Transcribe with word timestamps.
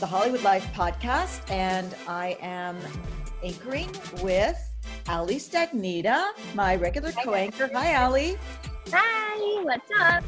The 0.00 0.06
Hollywood 0.06 0.42
Life 0.42 0.66
podcast, 0.74 1.48
and 1.50 1.94
I 2.08 2.36
am 2.40 2.78
anchoring 3.44 3.90
with 4.22 4.56
Ali 5.08 5.36
Stagnita, 5.36 6.30
my 6.54 6.76
regular 6.76 7.12
co-anchor. 7.12 7.68
Hi, 7.74 8.02
Ali. 8.02 8.36
Hi, 8.92 9.62
what's 9.62 9.90
up? 10.00 10.24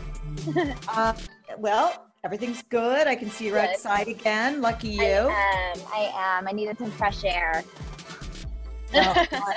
Uh, 0.88 1.14
well, 1.56 2.06
everything's 2.22 2.62
good. 2.64 3.06
I 3.06 3.14
can 3.14 3.30
see 3.30 3.46
you're 3.46 3.60
Good. 3.60 3.70
outside 3.70 4.08
again. 4.08 4.60
Lucky 4.60 4.88
you. 4.88 5.02
I 5.02 5.72
am. 5.74 5.80
I 5.92 6.12
am. 6.38 6.48
I 6.48 6.52
needed 6.52 6.76
some 6.78 6.90
fresh 6.90 7.24
air. 7.24 7.64
Well, 8.94 9.14
I- 9.16 9.56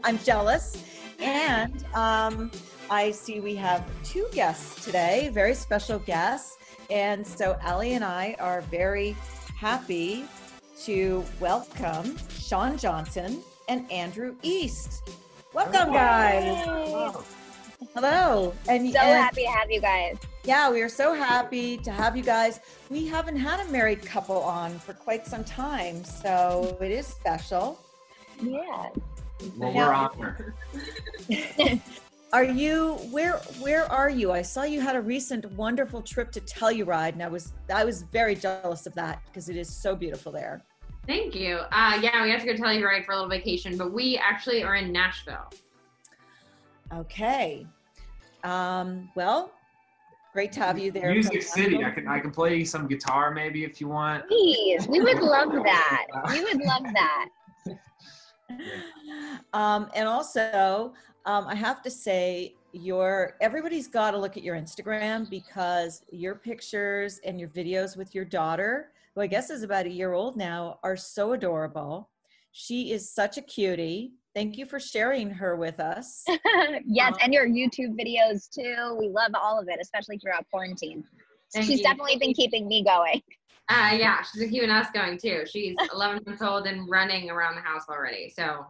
I'm 0.04 0.16
jealous. 0.20 0.80
And 1.18 1.84
um, 1.92 2.52
I 2.88 3.10
see 3.10 3.40
we 3.40 3.56
have 3.56 3.84
two 4.04 4.28
guests 4.32 4.84
today, 4.84 5.28
very 5.34 5.54
special 5.54 5.98
guests. 5.98 6.56
And 6.90 7.26
so 7.26 7.58
Ali 7.64 7.94
and 7.94 8.04
I 8.04 8.36
are 8.38 8.60
very 8.62 9.16
happy 9.56 10.24
to 10.84 11.24
welcome 11.40 12.16
Shawn 12.28 12.76
Johnson 12.76 13.42
and 13.68 13.90
Andrew 13.90 14.34
East. 14.42 15.08
Welcome, 15.52 15.92
guys. 15.92 16.64
Hello. 17.94 18.54
And, 18.68 18.92
So 18.92 18.98
and- 18.98 19.22
happy 19.22 19.42
to 19.44 19.48
have 19.50 19.70
you 19.70 19.80
guys. 19.80 20.16
yeah, 20.44 20.70
we 20.70 20.82
are 20.82 20.88
so 20.88 21.14
happy 21.14 21.76
to 21.78 21.90
have 21.92 22.16
you 22.16 22.22
guys. 22.22 22.60
We 22.90 23.06
haven't 23.06 23.36
had 23.36 23.60
a 23.60 23.70
married 23.70 24.02
couple 24.04 24.38
on 24.42 24.78
for 24.78 24.92
quite 24.94 25.26
some 25.26 25.44
time, 25.44 26.04
so 26.04 26.76
it 26.80 26.90
is 26.90 27.06
special. 27.06 27.78
Yeah. 28.42 28.88
Well, 29.56 29.72
Now- 29.72 30.10
we're 30.18 30.20
honored. 30.28 30.54
Are 32.34 32.42
you 32.42 32.94
where 33.12 33.34
where 33.60 33.84
are 33.92 34.10
you? 34.10 34.32
I 34.32 34.42
saw 34.42 34.64
you 34.64 34.80
had 34.80 34.96
a 34.96 35.00
recent 35.00 35.48
wonderful 35.52 36.02
trip 36.02 36.32
to 36.32 36.40
Telluride 36.40 37.12
and 37.12 37.22
I 37.22 37.28
was 37.28 37.52
I 37.72 37.84
was 37.84 38.02
very 38.02 38.34
jealous 38.34 38.88
of 38.88 38.94
that 38.96 39.22
because 39.26 39.48
it 39.48 39.56
is 39.56 39.72
so 39.72 39.94
beautiful 39.94 40.32
there. 40.32 40.64
Thank 41.06 41.36
you. 41.36 41.58
Uh, 41.70 42.00
yeah, 42.02 42.24
we 42.24 42.32
have 42.32 42.40
to 42.40 42.46
go 42.46 42.54
Telluride 42.54 43.04
for 43.04 43.12
a 43.12 43.14
little 43.14 43.30
vacation, 43.30 43.78
but 43.78 43.92
we 43.92 44.18
actually 44.18 44.64
are 44.64 44.74
in 44.74 44.90
Nashville. 44.90 45.48
Okay. 46.92 47.68
Um, 48.42 49.08
well, 49.14 49.52
great 50.32 50.50
to 50.54 50.60
have 50.60 50.76
you 50.76 50.90
there. 50.90 51.12
Music 51.12 51.40
from 51.44 51.62
City. 51.62 51.84
I 51.84 51.90
can 51.90 52.08
I 52.08 52.18
can 52.18 52.32
play 52.32 52.64
some 52.64 52.88
guitar 52.88 53.30
maybe 53.30 53.62
if 53.62 53.80
you 53.80 53.86
want. 53.86 54.26
Please. 54.26 54.88
We 54.88 55.00
would 55.00 55.20
love 55.20 55.52
that. 55.64 56.06
We 56.32 56.42
would 56.42 56.60
love 56.64 56.82
that. 56.82 57.28
um, 59.52 59.88
and 59.94 60.08
also, 60.08 60.94
um, 61.26 61.46
I 61.46 61.54
have 61.54 61.82
to 61.82 61.90
say, 61.90 62.54
your 62.72 63.36
everybody's 63.40 63.86
got 63.86 64.10
to 64.10 64.18
look 64.18 64.36
at 64.36 64.42
your 64.42 64.56
Instagram 64.56 65.30
because 65.30 66.02
your 66.10 66.34
pictures 66.34 67.20
and 67.24 67.38
your 67.38 67.48
videos 67.48 67.96
with 67.96 68.14
your 68.14 68.24
daughter, 68.24 68.90
who 69.14 69.20
I 69.20 69.28
guess 69.28 69.48
is 69.48 69.62
about 69.62 69.86
a 69.86 69.90
year 69.90 70.12
old 70.12 70.36
now, 70.36 70.80
are 70.82 70.96
so 70.96 71.32
adorable. 71.32 72.10
She 72.50 72.92
is 72.92 73.08
such 73.08 73.38
a 73.38 73.42
cutie. 73.42 74.14
Thank 74.34 74.58
you 74.58 74.66
for 74.66 74.80
sharing 74.80 75.30
her 75.30 75.54
with 75.54 75.78
us. 75.78 76.24
yes, 76.84 77.14
and 77.22 77.32
your 77.32 77.46
YouTube 77.46 77.96
videos 77.96 78.50
too. 78.50 78.96
We 78.98 79.08
love 79.08 79.30
all 79.40 79.60
of 79.60 79.68
it, 79.68 79.78
especially 79.80 80.18
throughout 80.18 80.44
quarantine. 80.50 81.04
Thank 81.52 81.66
She's 81.66 81.78
you. 81.78 81.84
definitely 81.84 82.16
been 82.18 82.34
keeping 82.34 82.66
me 82.66 82.82
going. 82.82 83.22
Uh, 83.68 83.96
yeah, 83.96 84.22
she's 84.22 84.42
been 84.42 84.50
keeping 84.50 84.70
us 84.70 84.88
going 84.92 85.16
too. 85.16 85.44
She's 85.50 85.76
11 85.94 86.22
months 86.26 86.42
old 86.42 86.66
and 86.66 86.88
running 86.90 87.30
around 87.30 87.54
the 87.54 87.60
house 87.60 87.84
already. 87.88 88.28
So 88.28 88.66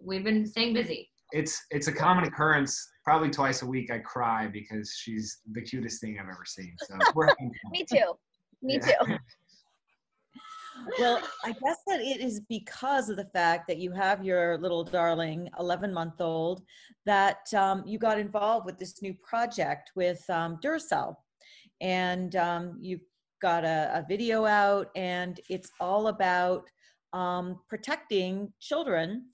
we've 0.00 0.22
been 0.22 0.46
staying 0.46 0.74
busy. 0.74 1.10
It's 1.32 1.60
it's 1.70 1.88
a 1.88 1.92
common 1.92 2.24
occurrence. 2.24 2.88
Probably 3.04 3.30
twice 3.30 3.62
a 3.62 3.66
week 3.66 3.90
I 3.90 3.98
cry 3.98 4.46
because 4.46 4.92
she's 4.96 5.38
the 5.52 5.62
cutest 5.62 6.00
thing 6.00 6.18
I've 6.20 6.28
ever 6.28 6.44
seen. 6.44 6.74
So 6.88 6.96
we're. 7.14 7.28
Me 7.70 7.84
too. 7.84 8.14
Me 8.62 8.78
Yeah. 8.80 8.98
too. 9.06 9.16
well, 10.98 11.20
I 11.44 11.52
guess 11.52 11.78
that 11.86 12.00
it 12.00 12.20
is 12.20 12.40
because 12.48 13.08
of 13.08 13.16
the 13.16 13.28
fact 13.32 13.66
that 13.68 13.78
you 13.78 13.92
have 13.92 14.24
your 14.24 14.58
little 14.58 14.84
darling, 14.84 15.48
11 15.58 15.92
month 15.92 16.20
old, 16.20 16.62
that 17.04 17.52
um, 17.54 17.82
you 17.86 17.98
got 17.98 18.18
involved 18.18 18.66
with 18.66 18.78
this 18.78 19.02
new 19.02 19.14
project 19.14 19.92
with 19.94 20.28
um, 20.30 20.58
Duracell. 20.62 21.14
And 21.80 22.34
um, 22.36 22.76
you've 22.80 23.02
got 23.42 23.64
a, 23.64 23.90
a 23.94 24.06
video 24.08 24.44
out, 24.46 24.88
and 24.96 25.38
it's 25.50 25.70
all 25.80 26.08
about 26.08 26.64
um, 27.12 27.60
protecting 27.68 28.52
children 28.60 29.26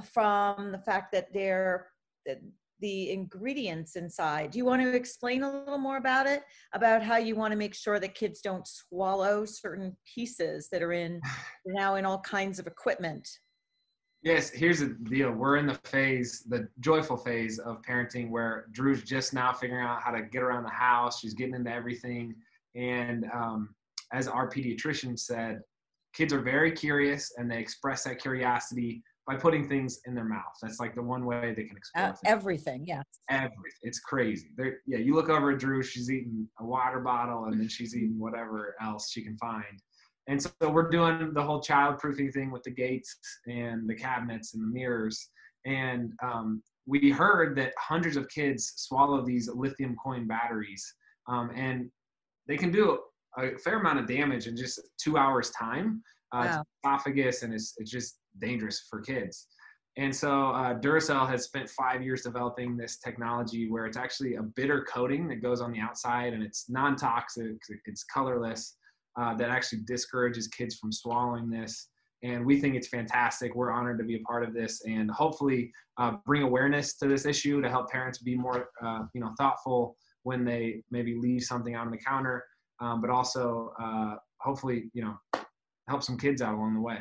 from 0.00 0.72
the 0.72 0.78
fact 0.78 1.12
that 1.12 1.32
they're 1.32 1.88
that 2.26 2.40
the 2.80 3.10
ingredients 3.10 3.96
inside. 3.96 4.50
Do 4.50 4.58
you 4.58 4.64
want 4.64 4.82
to 4.82 4.94
explain 4.94 5.42
a 5.42 5.50
little 5.50 5.78
more 5.78 5.96
about 5.96 6.26
it? 6.26 6.42
About 6.72 7.02
how 7.02 7.16
you 7.16 7.34
want 7.34 7.52
to 7.52 7.58
make 7.58 7.74
sure 7.74 7.98
that 7.98 8.14
kids 8.14 8.40
don't 8.40 8.66
swallow 8.66 9.44
certain 9.44 9.96
pieces 10.14 10.68
that 10.70 10.82
are 10.82 10.92
in 10.92 11.20
now 11.66 11.96
in 11.96 12.04
all 12.04 12.20
kinds 12.20 12.58
of 12.58 12.66
equipment. 12.66 13.28
Yes, 14.22 14.50
here's 14.50 14.80
the 14.80 14.96
deal. 15.04 15.30
We're 15.30 15.56
in 15.56 15.66
the 15.66 15.78
phase, 15.84 16.44
the 16.48 16.68
joyful 16.80 17.16
phase 17.16 17.60
of 17.60 17.80
parenting 17.82 18.30
where 18.30 18.66
Drew's 18.72 19.04
just 19.04 19.32
now 19.32 19.52
figuring 19.52 19.84
out 19.84 20.02
how 20.02 20.10
to 20.10 20.22
get 20.22 20.42
around 20.42 20.64
the 20.64 20.70
house. 20.70 21.20
She's 21.20 21.34
getting 21.34 21.54
into 21.54 21.72
everything. 21.72 22.34
And 22.74 23.26
um, 23.32 23.74
as 24.12 24.26
our 24.26 24.50
pediatrician 24.50 25.18
said, 25.18 25.60
kids 26.14 26.32
are 26.32 26.40
very 26.40 26.72
curious 26.72 27.32
and 27.36 27.48
they 27.48 27.58
express 27.58 28.04
that 28.04 28.20
curiosity 28.20 29.04
by 29.28 29.36
putting 29.36 29.68
things 29.68 30.00
in 30.06 30.14
their 30.14 30.24
mouth. 30.24 30.56
That's 30.62 30.80
like 30.80 30.94
the 30.94 31.02
one 31.02 31.26
way 31.26 31.52
they 31.54 31.64
can 31.64 31.76
explore 31.76 32.06
Uh, 32.06 32.14
everything, 32.24 32.86
yeah. 32.86 33.02
everything. 33.28 33.82
It's 33.82 34.00
crazy. 34.00 34.48
There, 34.56 34.78
yeah, 34.86 34.96
you 34.98 35.14
look 35.14 35.28
over 35.28 35.50
at 35.50 35.58
Drew, 35.58 35.82
she's 35.82 36.10
eating 36.10 36.48
a 36.60 36.64
water 36.64 37.00
bottle 37.00 37.44
and 37.44 37.60
then 37.60 37.68
she's 37.68 37.94
eating 37.94 38.18
whatever 38.18 38.74
else 38.80 39.10
she 39.12 39.22
can 39.22 39.36
find. 39.36 39.64
And 40.28 40.42
so 40.42 40.50
we're 40.70 40.88
doing 40.88 41.34
the 41.34 41.42
whole 41.42 41.60
childproofing 41.60 42.32
thing 42.32 42.50
with 42.50 42.62
the 42.62 42.70
gates 42.70 43.18
and 43.46 43.86
the 43.88 43.94
cabinets 43.94 44.54
and 44.54 44.62
the 44.62 44.66
mirrors. 44.66 45.28
And 45.66 46.12
um, 46.22 46.62
we 46.86 47.10
heard 47.10 47.54
that 47.56 47.74
hundreds 47.78 48.16
of 48.16 48.28
kids 48.30 48.72
swallow 48.76 49.22
these 49.24 49.48
lithium 49.48 49.94
coin 50.02 50.26
batteries 50.26 50.94
um, 51.28 51.50
and 51.54 51.90
they 52.46 52.56
can 52.56 52.70
do 52.72 52.98
a 53.36 53.58
fair 53.58 53.78
amount 53.78 53.98
of 53.98 54.06
damage 54.06 54.46
in 54.46 54.56
just 54.56 54.80
two 54.98 55.18
hours 55.18 55.50
time 55.50 56.02
uh, 56.32 56.44
to 56.44 56.48
Wow. 56.48 56.64
the 56.82 56.88
esophagus 56.88 57.42
and 57.42 57.52
it's, 57.52 57.74
it's 57.78 57.90
just 57.90 58.18
dangerous 58.40 58.86
for 58.88 59.00
kids. 59.00 59.48
And 59.96 60.14
so 60.14 60.50
uh, 60.50 60.78
Duracell 60.78 61.28
has 61.28 61.44
spent 61.44 61.68
five 61.68 62.02
years 62.02 62.22
developing 62.22 62.76
this 62.76 62.98
technology 62.98 63.68
where 63.68 63.84
it's 63.84 63.96
actually 63.96 64.36
a 64.36 64.42
bitter 64.42 64.86
coating 64.88 65.26
that 65.28 65.42
goes 65.42 65.60
on 65.60 65.72
the 65.72 65.80
outside 65.80 66.34
and 66.34 66.42
it's 66.42 66.70
non-toxic, 66.70 67.56
it's 67.84 68.04
colorless, 68.04 68.76
uh, 69.18 69.34
that 69.34 69.50
actually 69.50 69.80
discourages 69.86 70.46
kids 70.46 70.76
from 70.76 70.92
swallowing 70.92 71.50
this. 71.50 71.88
And 72.22 72.46
we 72.46 72.60
think 72.60 72.76
it's 72.76 72.86
fantastic. 72.86 73.56
We're 73.56 73.72
honored 73.72 73.98
to 73.98 74.04
be 74.04 74.16
a 74.16 74.20
part 74.20 74.44
of 74.44 74.54
this 74.54 74.82
and 74.84 75.10
hopefully 75.10 75.72
uh, 75.98 76.12
bring 76.24 76.42
awareness 76.42 76.94
to 76.98 77.08
this 77.08 77.26
issue 77.26 77.60
to 77.60 77.68
help 77.68 77.90
parents 77.90 78.18
be 78.18 78.36
more, 78.36 78.68
uh, 78.80 79.04
you 79.14 79.20
know, 79.20 79.32
thoughtful 79.36 79.96
when 80.22 80.44
they 80.44 80.82
maybe 80.92 81.16
leave 81.16 81.42
something 81.42 81.74
out 81.74 81.86
on 81.86 81.92
the 81.92 81.98
counter, 81.98 82.44
um, 82.80 83.00
but 83.00 83.10
also 83.10 83.72
uh, 83.80 84.14
hopefully, 84.40 84.90
you 84.94 85.02
know, 85.02 85.16
help 85.88 86.04
some 86.04 86.16
kids 86.16 86.40
out 86.42 86.54
along 86.54 86.74
the 86.74 86.80
way. 86.80 86.98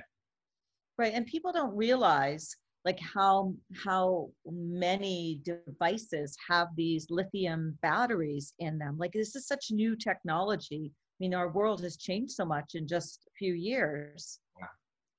Right. 0.98 1.14
And 1.14 1.26
people 1.26 1.52
don't 1.52 1.76
realize 1.76 2.56
like 2.86 3.00
how 3.00 3.54
how 3.86 4.30
many 4.50 5.42
devices 5.44 6.38
have 6.50 6.70
these 6.76 7.08
lithium 7.10 7.78
batteries 7.82 8.54
in 8.60 8.78
them. 8.78 8.98
Like 8.98 9.12
this 9.12 9.36
is 9.36 9.46
such 9.46 9.72
new 9.72 9.96
technology. 9.96 10.92
I 10.94 11.18
mean, 11.20 11.34
our 11.34 11.50
world 11.50 11.82
has 11.82 11.98
changed 11.98 12.32
so 12.32 12.46
much 12.46 12.76
in 12.76 12.88
just 12.88 13.26
a 13.28 13.32
few 13.38 13.54
years. 13.54 14.40
Yeah. 14.60 14.68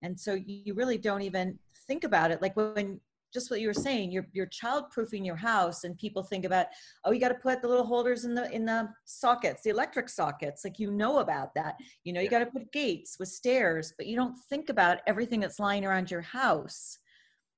And 0.02 0.19
so 0.19 0.34
you 0.34 0.75
really 0.75 0.98
don't 0.98 1.22
even 1.22 1.58
think 1.86 2.04
about 2.04 2.30
it. 2.30 2.40
Like 2.40 2.56
when 2.56 3.00
just 3.32 3.50
what 3.50 3.60
you 3.60 3.66
were 3.66 3.75
saying 3.75 4.10
you're 4.10 4.26
you're 4.32 4.46
child 4.46 4.84
proofing 4.90 5.25
your 5.25 5.36
house 5.36 5.84
and 5.84 5.96
people 5.98 6.22
think 6.22 6.44
about 6.44 6.66
oh 7.04 7.10
you 7.10 7.20
got 7.20 7.28
to 7.28 7.34
put 7.36 7.60
the 7.62 7.69
little 7.69 7.84
holders 7.86 8.25
in 8.25 8.34
the 8.34 8.50
in 8.52 8.64
the 8.64 8.88
sockets 9.04 9.62
the 9.62 9.70
electric 9.70 10.08
sockets 10.08 10.64
like 10.64 10.78
you 10.78 10.90
know 10.90 11.19
about 11.19 11.54
that 11.54 11.75
you 12.04 12.12
know 12.12 12.20
you 12.20 12.28
got 12.30 12.38
to 12.40 12.46
put 12.46 12.70
gates 12.72 13.16
with 13.19 13.28
stairs 13.28 13.92
but 13.96 14.06
you 14.06 14.16
don't 14.16 14.36
think 14.48 14.69
about 14.69 14.98
everything 15.06 15.40
that's 15.40 15.58
lying 15.60 15.84
around 15.84 16.10
your 16.10 16.22
house 16.22 16.98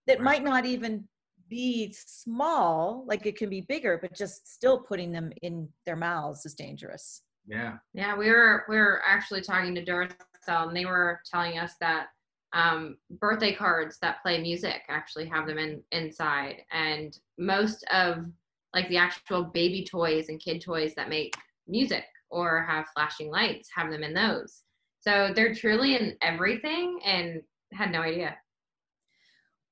that 0.07 0.19
Right. 0.19 0.25
might 0.25 0.45
not 0.45 0.65
even 0.67 1.07
be 1.49 1.93
small 1.93 3.05
like 3.07 3.27
it 3.27 3.37
can 3.37 3.51
be 3.51 3.61
bigger 3.63 3.99
but 4.01 4.15
just 4.15 4.53
still 4.53 4.79
putting 4.81 5.11
them 5.13 5.31
in 5.43 5.69
their 5.87 5.97
mouths 5.97 6.45
is 6.47 6.55
dangerous 6.55 7.23
Yeah. 7.47 7.79
Yeah, 7.95 8.17
we 8.17 8.31
were 8.31 8.65
we 8.69 8.77
were 8.77 9.03
actually 9.07 9.41
talking 9.41 9.75
to 9.75 9.85
Duracell, 9.85 10.69
and 10.69 10.77
they 10.77 10.85
were 10.85 11.21
telling 11.29 11.59
us 11.59 11.73
that 11.81 12.07
um, 12.53 12.97
birthday 13.11 13.55
cards 13.55 13.99
that 14.03 14.23
play 14.23 14.41
music 14.41 14.83
actually 14.89 15.27
have 15.27 15.47
them 15.47 15.59
in 15.59 15.83
inside, 15.93 16.63
and 16.73 17.19
most 17.39 17.85
of 17.93 18.27
like 18.75 18.89
the 18.89 18.97
actual 18.97 19.45
baby 19.45 19.85
toys 19.85 20.29
and 20.29 20.41
kid 20.41 20.61
toys 20.61 20.95
that 20.95 21.09
make 21.09 21.35
music 21.67 22.05
or 22.31 22.65
have 22.69 22.87
flashing 22.95 23.31
lights 23.31 23.69
have 23.75 23.91
them 23.91 24.05
in 24.05 24.15
those. 24.15 24.63
So 25.01 25.33
they're 25.35 25.55
truly 25.55 25.97
in 25.97 26.17
everything, 26.23 27.01
and 27.05 27.43
had 27.73 27.93
no 27.93 28.03
idea. 28.03 28.37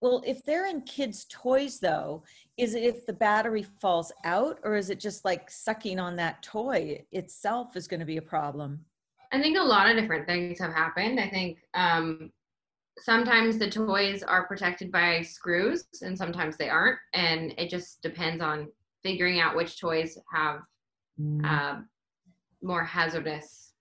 Well, 0.00 0.22
if 0.24 0.44
they're 0.44 0.66
in 0.66 0.82
kids' 0.82 1.26
toys, 1.28 1.80
though, 1.80 2.22
is 2.56 2.74
it 2.74 2.84
if 2.84 3.04
the 3.04 3.12
battery 3.12 3.64
falls 3.80 4.12
out, 4.24 4.60
or 4.62 4.76
is 4.76 4.90
it 4.90 5.00
just 5.00 5.24
like 5.24 5.50
sucking 5.50 5.98
on 5.98 6.16
that 6.16 6.42
toy 6.42 7.04
itself 7.10 7.76
is 7.76 7.88
going 7.88 8.00
to 8.00 8.06
be 8.06 8.16
a 8.16 8.22
problem? 8.22 8.84
I 9.32 9.42
think 9.42 9.58
a 9.58 9.62
lot 9.62 9.90
of 9.90 9.96
different 9.96 10.26
things 10.26 10.58
have 10.60 10.72
happened. 10.72 11.18
I 11.18 11.28
think 11.28 11.58
um, 11.74 12.30
sometimes 13.00 13.58
the 13.58 13.70
toys 13.70 14.22
are 14.22 14.46
protected 14.46 14.90
by 14.90 15.22
screws 15.22 15.84
and 16.02 16.16
sometimes 16.16 16.56
they 16.56 16.68
aren't. 16.68 16.98
And 17.14 17.54
it 17.58 17.70
just 17.70 18.02
depends 18.02 18.42
on 18.42 18.68
figuring 19.02 19.40
out 19.40 19.56
which 19.56 19.80
toys 19.80 20.18
have 20.32 20.60
uh, 21.44 21.80
more 22.62 22.84
hazardous 22.84 23.72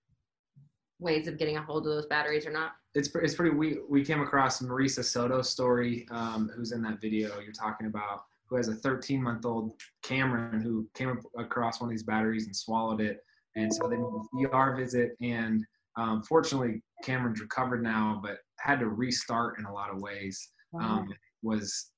ways 0.98 1.28
of 1.28 1.38
getting 1.38 1.56
a 1.56 1.62
hold 1.62 1.86
of 1.86 1.92
those 1.92 2.06
batteries 2.06 2.46
or 2.46 2.52
not. 2.52 2.72
It's, 2.94 3.10
it's 3.14 3.34
pretty, 3.34 3.54
we, 3.54 3.78
we 3.88 4.04
came 4.04 4.20
across 4.20 4.60
Marisa 4.60 5.04
Soto's 5.04 5.48
story, 5.48 6.06
um, 6.10 6.50
who's 6.54 6.72
in 6.72 6.82
that 6.82 7.00
video 7.00 7.38
you're 7.40 7.52
talking 7.52 7.86
about, 7.86 8.24
who 8.46 8.56
has 8.56 8.68
a 8.68 8.74
13 8.74 9.22
month 9.22 9.44
old 9.44 9.74
Cameron 10.02 10.60
who 10.60 10.88
came 10.94 11.10
up 11.10 11.18
across 11.36 11.80
one 11.80 11.88
of 11.88 11.92
these 11.92 12.02
batteries 12.02 12.46
and 12.46 12.56
swallowed 12.56 13.00
it. 13.00 13.20
And 13.56 13.72
so 13.72 13.88
they 13.88 13.96
did 13.96 14.50
a 14.50 14.56
ER 14.56 14.76
visit. 14.76 15.16
And 15.20 15.64
um, 15.96 16.22
fortunately, 16.22 16.82
Cameron's 17.02 17.40
recovered 17.40 17.82
now, 17.82 18.20
but 18.22 18.38
had 18.58 18.80
to 18.80 18.88
restart 18.88 19.58
in 19.58 19.64
a 19.64 19.72
lot 19.72 19.90
of 19.90 20.00
ways. 20.00 20.50
Um, 20.80 21.08
was, 21.42 21.90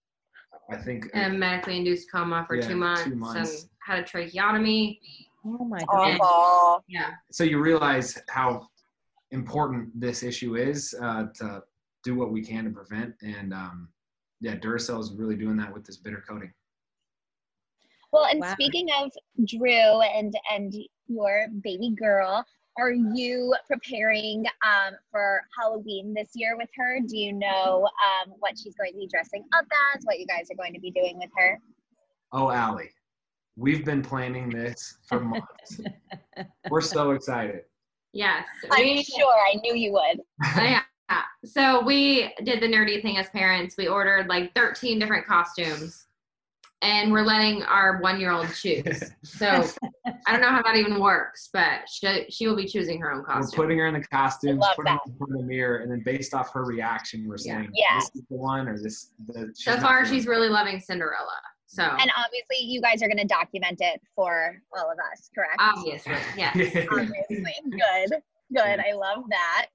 I 0.70 0.76
think, 0.76 1.08
And 1.14 1.38
medically 1.40 1.76
induced 1.78 2.10
coma 2.12 2.44
for 2.46 2.56
Yeah, 2.56 2.68
two, 2.68 2.76
months 2.76 3.04
two 3.04 3.16
months. 3.16 3.62
and 3.62 3.70
had 3.84 3.98
a 4.00 4.06
tracheotomy. 4.06 5.00
oh 5.44 5.64
my 5.64 5.84
god! 5.86 6.20
Awful. 6.20 6.84
Yeah. 6.88 7.12
so 7.32 7.44
you 7.44 7.60
realize 7.60 8.16
how 8.28 8.68
important 9.32 9.88
this 9.98 10.22
issue 10.22 10.56
is 10.56 10.94
uh, 11.02 11.24
to 11.36 11.62
do 12.04 12.14
what 12.14 12.30
we 12.32 12.42
can 12.42 12.64
to 12.64 12.70
prevent. 12.70 13.14
And 13.22 13.52
um, 13.52 13.88
yeah, 14.40 14.56
Duracell 14.56 15.00
is 15.00 15.12
really 15.16 15.36
doing 15.36 15.56
that 15.56 15.72
with 15.72 15.84
this 15.84 15.96
bitter 15.96 16.22
coating. 16.28 16.52
Well, 18.12 18.24
and 18.26 18.40
Wow. 18.40 18.52
speaking 18.52 18.88
of 18.98 19.10
Drew 19.46 20.00
and 20.02 20.34
and 20.52 20.74
your 21.08 21.46
baby 21.62 21.90
girl, 21.98 22.44
are 22.78 22.92
you 22.92 23.54
preparing 23.66 24.44
um, 24.64 24.94
for 25.10 25.42
Halloween 25.58 26.14
this 26.14 26.30
year 26.34 26.56
with 26.56 26.68
her? 26.76 26.98
Do 27.06 27.16
you 27.16 27.32
know 27.32 27.86
um, 27.86 28.34
what 28.38 28.58
she's 28.58 28.74
going 28.74 28.92
to 28.92 28.98
be 28.98 29.08
dressing 29.08 29.44
up 29.56 29.66
as? 29.94 30.04
What 30.04 30.18
you 30.18 30.26
guys 30.26 30.48
are 30.50 30.56
going 30.56 30.72
to 30.74 30.80
be 30.80 30.90
doing 30.90 31.18
with 31.18 31.30
her? 31.36 31.58
Oh, 32.32 32.50
Allie, 32.50 32.90
we've 33.56 33.84
been 33.84 34.02
planning 34.02 34.48
this 34.48 34.98
for 35.06 35.20
months. 35.20 35.80
We're 36.70 36.80
so 36.80 37.10
excited. 37.10 37.62
Yes. 38.12 38.46
I'm 38.70 38.84
we- 38.84 39.02
sure 39.02 39.34
I 39.34 39.56
knew 39.62 39.74
you 39.74 39.92
would. 39.92 40.20
Oh, 40.56 40.62
yeah. 40.62 40.82
So 41.44 41.82
we 41.82 42.32
did 42.44 42.60
the 42.62 42.68
nerdy 42.68 43.02
thing 43.02 43.16
as 43.16 43.28
parents. 43.30 43.76
We 43.76 43.88
ordered 43.88 44.28
like 44.28 44.54
13 44.54 44.98
different 44.98 45.26
costumes 45.26 46.06
and 46.82 47.12
we're 47.12 47.22
letting 47.22 47.62
our 47.64 48.00
one 48.00 48.18
year 48.20 48.30
old 48.30 48.48
choose. 48.54 49.02
So 49.22 49.46
I 50.26 50.32
don't 50.32 50.40
know 50.40 50.48
how 50.50 50.62
that 50.62 50.76
even 50.76 51.00
works, 51.00 51.48
but 51.52 51.88
she, 51.90 52.26
she 52.30 52.46
will 52.48 52.56
be 52.56 52.66
choosing 52.66 53.00
her 53.00 53.12
own 53.12 53.24
costume. 53.24 53.58
We're 53.58 53.64
putting 53.64 53.78
her 53.78 53.86
in 53.86 53.94
the 53.94 54.06
costumes, 54.06 54.60
love 54.60 54.76
putting 54.76 54.92
her 54.92 54.98
in 55.06 55.16
front 55.16 55.32
of 55.32 55.38
the 55.40 55.44
mirror, 55.46 55.78
and 55.78 55.90
then 55.90 56.02
based 56.04 56.34
off 56.34 56.52
her 56.52 56.64
reaction, 56.64 57.26
we're 57.26 57.36
Yeah. 57.38 57.54
saying, 57.58 57.70
Yeah. 57.74 57.98
this 57.98 58.10
is 58.14 58.22
the 58.28 58.36
one 58.36 58.68
or 58.68 58.78
this. 58.78 59.12
The, 59.26 59.50
so 59.54 59.72
not 59.72 59.82
far, 59.82 60.04
the 60.04 60.10
she's 60.10 60.26
really 60.26 60.48
loving 60.48 60.78
Cinderella. 60.80 61.38
So 61.66 61.82
And 61.84 62.10
obviously, 62.16 62.66
you 62.66 62.80
guys 62.82 63.02
are 63.02 63.06
going 63.06 63.18
to 63.18 63.24
document 63.24 63.80
it 63.80 64.00
for 64.14 64.60
all 64.76 64.90
of 64.90 64.98
us, 65.12 65.30
correct? 65.34 65.56
obviously, 65.58 66.12
yes. 66.36 66.54
obviously. 66.90 67.54
Good, 67.70 68.20
good. 68.54 68.80
I 68.80 68.92
love 68.94 69.24
that. 69.30 69.66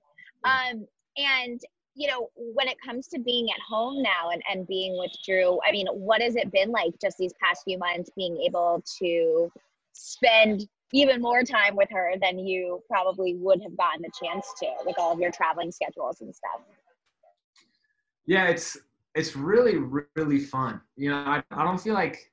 Um, 0.43 0.85
and 1.17 1.61
you 1.95 2.07
know, 2.07 2.29
when 2.35 2.67
it 2.67 2.77
comes 2.85 3.07
to 3.07 3.19
being 3.19 3.49
at 3.49 3.59
home 3.61 4.01
now 4.01 4.29
and, 4.31 4.41
and 4.51 4.67
being 4.67 4.97
with 4.97 5.11
Drew, 5.25 5.59
I 5.67 5.71
mean, 5.71 5.87
what 5.87 6.21
has 6.21 6.35
it 6.35 6.51
been 6.51 6.71
like 6.71 6.93
just 7.01 7.17
these 7.17 7.33
past 7.41 7.63
few 7.63 7.77
months 7.77 8.09
being 8.15 8.37
able 8.45 8.83
to 8.99 9.49
spend 9.93 10.67
even 10.93 11.21
more 11.21 11.43
time 11.43 11.75
with 11.75 11.89
her 11.91 12.13
than 12.21 12.37
you 12.37 12.81
probably 12.89 13.35
would 13.35 13.61
have 13.61 13.75
gotten 13.77 14.01
the 14.01 14.11
chance 14.21 14.47
to 14.59 14.67
with 14.85 14.95
all 14.99 15.13
of 15.13 15.19
your 15.19 15.31
traveling 15.31 15.71
schedules 15.71 16.21
and 16.21 16.35
stuff? 16.35 16.61
yeah 18.25 18.47
it's 18.47 18.77
it's 19.13 19.35
really 19.35 19.77
really 20.15 20.39
fun 20.39 20.81
you 20.95 21.09
know 21.09 21.17
I, 21.17 21.43
I 21.51 21.63
don't 21.63 21.79
feel 21.79 21.93
like 21.93 22.31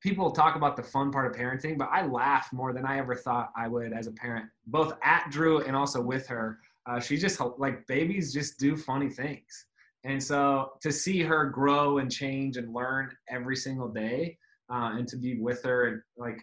people 0.00 0.30
talk 0.30 0.56
about 0.56 0.76
the 0.76 0.82
fun 0.82 1.10
part 1.10 1.26
of 1.26 1.38
parenting 1.38 1.76
but 1.76 1.88
i 1.92 2.06
laugh 2.06 2.52
more 2.52 2.72
than 2.72 2.84
i 2.86 2.98
ever 2.98 3.14
thought 3.14 3.50
i 3.56 3.66
would 3.66 3.92
as 3.92 4.06
a 4.06 4.12
parent 4.12 4.46
both 4.66 4.94
at 5.02 5.28
drew 5.30 5.60
and 5.62 5.74
also 5.74 6.00
with 6.00 6.26
her 6.28 6.58
uh, 6.86 7.00
she 7.00 7.16
just 7.16 7.40
like 7.58 7.86
babies 7.86 8.32
just 8.32 8.58
do 8.58 8.76
funny 8.76 9.08
things 9.08 9.66
and 10.04 10.22
so 10.22 10.72
to 10.82 10.92
see 10.92 11.22
her 11.22 11.46
grow 11.46 11.98
and 11.98 12.10
change 12.10 12.56
and 12.56 12.72
learn 12.72 13.10
every 13.28 13.56
single 13.56 13.88
day 13.88 14.36
uh, 14.72 14.92
and 14.96 15.08
to 15.08 15.16
be 15.16 15.38
with 15.40 15.62
her 15.62 15.86
and 15.88 16.02
like 16.16 16.40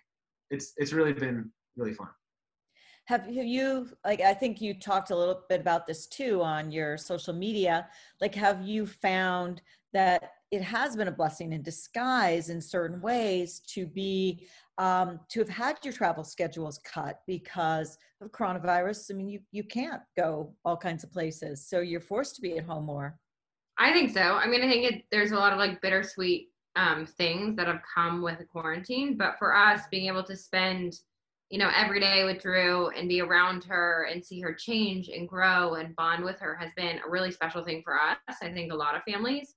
it's 0.49 0.73
it's 0.77 0.93
really 0.93 1.13
been 1.13 1.49
really 1.77 1.93
fun 1.93 2.09
Have 3.05 3.25
have 3.25 3.45
you 3.45 3.89
like 4.05 4.21
I 4.21 4.33
think 4.33 4.61
you 4.61 4.73
talked 4.79 5.11
a 5.11 5.15
little 5.15 5.41
bit 5.49 5.61
about 5.61 5.85
this 5.87 6.07
too 6.07 6.41
on 6.41 6.71
your 6.71 6.97
social 6.97 7.33
media. 7.33 7.87
Like 8.19 8.35
have 8.35 8.61
you 8.61 8.85
found 8.85 9.61
that 9.93 10.40
it 10.51 10.61
has 10.61 10.97
been 10.97 11.07
a 11.07 11.11
blessing 11.11 11.53
in 11.53 11.61
disguise 11.61 12.49
in 12.49 12.61
certain 12.61 13.01
ways 13.01 13.61
to 13.73 13.87
be 13.87 14.47
um, 14.77 15.19
to 15.29 15.39
have 15.39 15.49
had 15.49 15.77
your 15.83 15.93
travel 15.93 16.23
schedules 16.23 16.79
cut 16.83 17.21
because 17.25 17.97
of 18.19 18.31
coronavirus? 18.31 19.11
I 19.11 19.13
mean, 19.15 19.29
you 19.29 19.39
you 19.51 19.63
can't 19.63 20.01
go 20.17 20.53
all 20.65 20.77
kinds 20.77 21.03
of 21.03 21.11
places, 21.11 21.67
so 21.67 21.79
you're 21.79 22.01
forced 22.01 22.35
to 22.35 22.41
be 22.41 22.57
at 22.57 22.65
home 22.65 22.85
more. 22.85 23.17
I 23.77 23.93
think 23.93 24.11
so. 24.11 24.21
I 24.21 24.47
mean, 24.47 24.61
I 24.61 24.69
think 24.69 24.91
it, 24.91 25.03
there's 25.11 25.31
a 25.31 25.37
lot 25.37 25.53
of 25.53 25.59
like 25.59 25.81
bittersweet 25.81 26.49
um, 26.75 27.05
things 27.05 27.55
that 27.55 27.67
have 27.67 27.81
come 27.95 28.21
with 28.21 28.47
quarantine, 28.51 29.17
but 29.17 29.37
for 29.39 29.55
us, 29.55 29.81
being 29.89 30.07
able 30.07 30.23
to 30.23 30.35
spend, 30.35 30.93
you 31.49 31.57
know, 31.57 31.69
every 31.75 31.99
day 31.99 32.23
with 32.23 32.41
Drew 32.41 32.89
and 32.89 33.09
be 33.09 33.21
around 33.21 33.63
her 33.65 34.07
and 34.11 34.23
see 34.23 34.39
her 34.41 34.53
change 34.53 35.09
and 35.09 35.27
grow 35.27 35.75
and 35.75 35.95
bond 35.95 36.23
with 36.23 36.39
her 36.39 36.55
has 36.55 36.71
been 36.75 36.99
a 37.05 37.09
really 37.09 37.31
special 37.31 37.63
thing 37.63 37.81
for 37.83 37.95
us. 37.95 38.17
I 38.41 38.51
think 38.51 38.71
a 38.71 38.75
lot 38.75 38.95
of 38.95 39.03
families, 39.03 39.55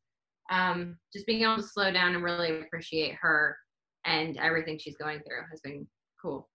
um, 0.50 0.96
just 1.12 1.26
being 1.26 1.42
able 1.42 1.56
to 1.56 1.62
slow 1.62 1.90
down 1.92 2.14
and 2.14 2.24
really 2.24 2.60
appreciate 2.60 3.14
her 3.20 3.56
and 4.04 4.36
everything 4.36 4.78
she's 4.78 4.96
going 4.96 5.20
through 5.20 5.42
has 5.50 5.60
been 5.60 5.86
cool. 6.20 6.48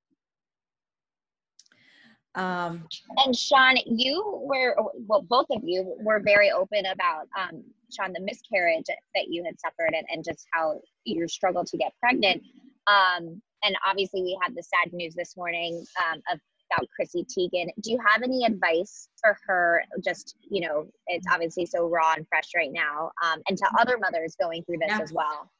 Um, 2.35 2.87
And 3.25 3.35
Shawn, 3.35 3.77
you 3.85 4.23
were, 4.43 4.75
well, 5.07 5.23
both 5.23 5.47
of 5.49 5.61
you 5.63 5.95
were 5.99 6.19
very 6.23 6.51
open 6.51 6.85
about, 6.85 7.27
um, 7.37 7.63
Shawn, 7.91 8.13
the 8.13 8.21
miscarriage 8.21 8.85
that 8.87 9.27
you 9.27 9.43
had 9.43 9.59
suffered 9.59 9.95
and, 9.95 10.05
and 10.11 10.23
just 10.23 10.45
how 10.53 10.79
you 11.05 11.27
struggled 11.27 11.65
to 11.67 11.77
get 11.77 11.91
pregnant. 11.99 12.43
Um, 12.85 13.41
and 13.63 13.75
obviously, 13.85 14.21
we 14.21 14.37
had 14.41 14.55
the 14.55 14.63
sad 14.63 14.93
news 14.93 15.15
this 15.15 15.35
morning 15.35 15.83
um, 16.07 16.21
of, 16.31 16.39
about 16.71 16.87
Chrissy 16.95 17.25
Teigen. 17.25 17.67
Do 17.81 17.91
you 17.91 17.99
have 18.05 18.21
any 18.21 18.45
advice 18.45 19.09
for 19.21 19.37
her? 19.47 19.83
Just, 20.03 20.35
you 20.41 20.67
know, 20.67 20.87
it's 21.07 21.25
obviously 21.31 21.65
so 21.65 21.87
raw 21.87 22.13
and 22.15 22.27
fresh 22.27 22.49
right 22.55 22.71
now, 22.71 23.11
um, 23.23 23.41
and 23.47 23.57
to 23.57 23.65
other 23.79 23.97
mothers 23.97 24.35
going 24.39 24.63
through 24.63 24.77
this 24.79 24.89
Yeah. 24.89 25.01
as 25.01 25.13
well. 25.13 25.51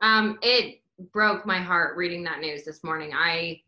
Um, 0.00 0.38
it 0.42 0.80
broke 1.12 1.46
my 1.46 1.58
heart 1.58 1.96
reading 1.96 2.24
that 2.24 2.40
news 2.40 2.64
this 2.64 2.82
morning. 2.84 3.12
I 3.14 3.62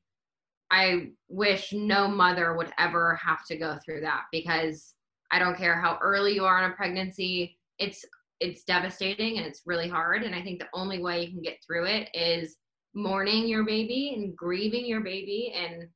I 0.70 1.10
wish 1.28 1.72
no 1.72 2.08
mother 2.08 2.54
would 2.54 2.72
ever 2.78 3.14
have 3.16 3.44
to 3.46 3.56
go 3.56 3.78
through 3.84 4.00
that 4.00 4.24
because 4.32 4.94
I 5.30 5.38
don't 5.38 5.56
care 5.56 5.80
how 5.80 5.98
early 6.02 6.34
you 6.34 6.44
are 6.44 6.64
in 6.64 6.70
a 6.70 6.74
pregnancy, 6.74 7.58
it's 7.78 8.04
it's 8.40 8.64
devastating 8.64 9.38
and 9.38 9.46
it's 9.46 9.62
really 9.66 9.88
hard. 9.88 10.22
And 10.24 10.34
I 10.34 10.42
think 10.42 10.58
the 10.58 10.68
only 10.74 11.00
way 11.00 11.22
you 11.22 11.30
can 11.30 11.42
get 11.42 11.58
through 11.64 11.86
it 11.86 12.08
is 12.14 12.56
mourning 12.94 13.46
your 13.46 13.64
baby 13.64 14.14
and 14.16 14.36
grieving 14.36 14.86
your 14.86 15.00
baby 15.00 15.54
and 15.56 15.88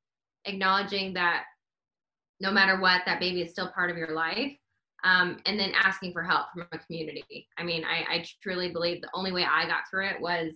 acknowledging 0.48 1.14
that 1.14 1.44
no 2.40 2.50
matter 2.50 2.80
what, 2.80 3.02
that 3.06 3.20
baby 3.20 3.42
is 3.42 3.50
still 3.50 3.68
part 3.68 3.90
of 3.90 3.96
your 3.96 4.14
life. 4.14 4.52
um, 5.04 5.38
and 5.46 5.58
then 5.58 5.72
asking 5.74 6.12
for 6.12 6.22
help 6.22 6.46
from 6.52 6.66
a 6.72 6.78
community. 6.78 7.46
I 7.56 7.62
mean, 7.62 7.84
I, 7.84 8.16
I 8.16 8.24
truly 8.42 8.72
believe 8.72 9.00
the 9.00 9.10
only 9.14 9.32
way 9.32 9.44
I 9.44 9.66
got 9.66 9.82
through 9.90 10.08
it 10.08 10.20
was 10.20 10.52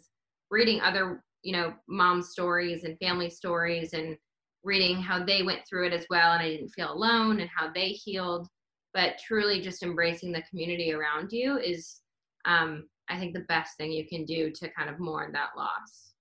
reading 0.50 0.80
other, 0.80 1.22
you 1.42 1.52
know, 1.52 1.74
mom 1.88 2.22
stories 2.22 2.84
and 2.84 2.98
family 2.98 3.30
stories 3.30 3.92
and 3.92 4.16
reading 4.64 5.00
how 5.00 5.24
they 5.24 5.42
went 5.42 5.60
through 5.68 5.86
it 5.86 5.92
as 5.92 6.06
well. 6.10 6.32
And 6.32 6.42
I 6.42 6.48
didn't 6.48 6.70
feel 6.70 6.92
alone 6.92 7.40
and 7.40 7.50
how 7.54 7.70
they 7.72 7.88
healed. 7.88 8.48
But 8.94 9.18
truly 9.24 9.60
just 9.60 9.82
embracing 9.82 10.32
the 10.32 10.42
community 10.50 10.92
around 10.92 11.32
you 11.32 11.58
is, 11.58 12.00
um, 12.44 12.88
I 13.08 13.18
think, 13.18 13.32
the 13.32 13.46
best 13.48 13.76
thing 13.78 13.90
you 13.90 14.06
can 14.06 14.24
do 14.24 14.50
to 14.50 14.70
kind 14.70 14.90
of 14.90 14.98
mourn 15.00 15.32
that 15.32 15.50
loss. 15.56 16.12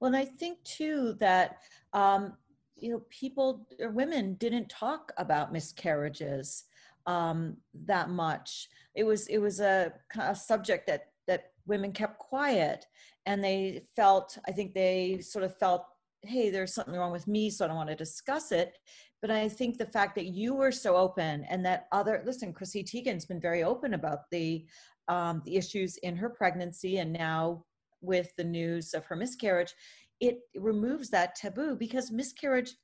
Well, 0.00 0.08
and 0.08 0.16
I 0.16 0.24
think 0.24 0.62
too 0.64 1.14
that 1.20 1.58
um, 1.92 2.32
you 2.76 2.90
know 2.90 3.02
people 3.10 3.66
or 3.80 3.90
women 3.90 4.34
didn't 4.34 4.68
talk 4.68 5.12
about 5.16 5.52
miscarriages 5.52 6.64
um, 7.06 7.56
that 7.86 8.10
much. 8.10 8.68
It 8.94 9.04
was 9.04 9.26
it 9.28 9.38
was 9.38 9.60
a, 9.60 9.92
a 10.18 10.34
subject 10.34 10.86
that 10.86 11.06
that 11.26 11.52
women 11.66 11.92
kept 11.92 12.18
quiet, 12.18 12.86
and 13.26 13.42
they 13.42 13.86
felt. 13.96 14.38
I 14.46 14.52
think 14.52 14.74
they 14.74 15.20
sort 15.20 15.44
of 15.44 15.56
felt, 15.58 15.84
hey, 16.22 16.50
there's 16.50 16.74
something 16.74 16.94
wrong 16.94 17.12
with 17.12 17.26
me, 17.26 17.50
so 17.50 17.64
I 17.64 17.68
don't 17.68 17.76
want 17.76 17.90
to 17.90 17.96
discuss 17.96 18.52
it. 18.52 18.78
But 19.20 19.30
I 19.30 19.48
think 19.48 19.78
the 19.78 19.86
fact 19.86 20.14
that 20.16 20.26
you 20.26 20.54
were 20.54 20.72
so 20.72 20.96
open, 20.96 21.44
and 21.48 21.64
that 21.64 21.86
other 21.92 22.22
listen, 22.26 22.52
Chrissy 22.52 22.84
Teigen's 22.84 23.24
been 23.24 23.40
very 23.40 23.62
open 23.62 23.94
about 23.94 24.30
the 24.30 24.66
um, 25.08 25.42
the 25.44 25.56
issues 25.56 25.96
in 25.98 26.16
her 26.16 26.30
pregnancy, 26.30 26.98
and 26.98 27.12
now 27.12 27.64
with 28.00 28.34
the 28.36 28.44
news 28.44 28.94
of 28.94 29.04
her 29.06 29.16
miscarriage, 29.16 29.74
it 30.20 30.40
removes 30.54 31.10
that 31.10 31.34
taboo 31.34 31.76
because 31.76 32.10
miscarriage, 32.10 32.74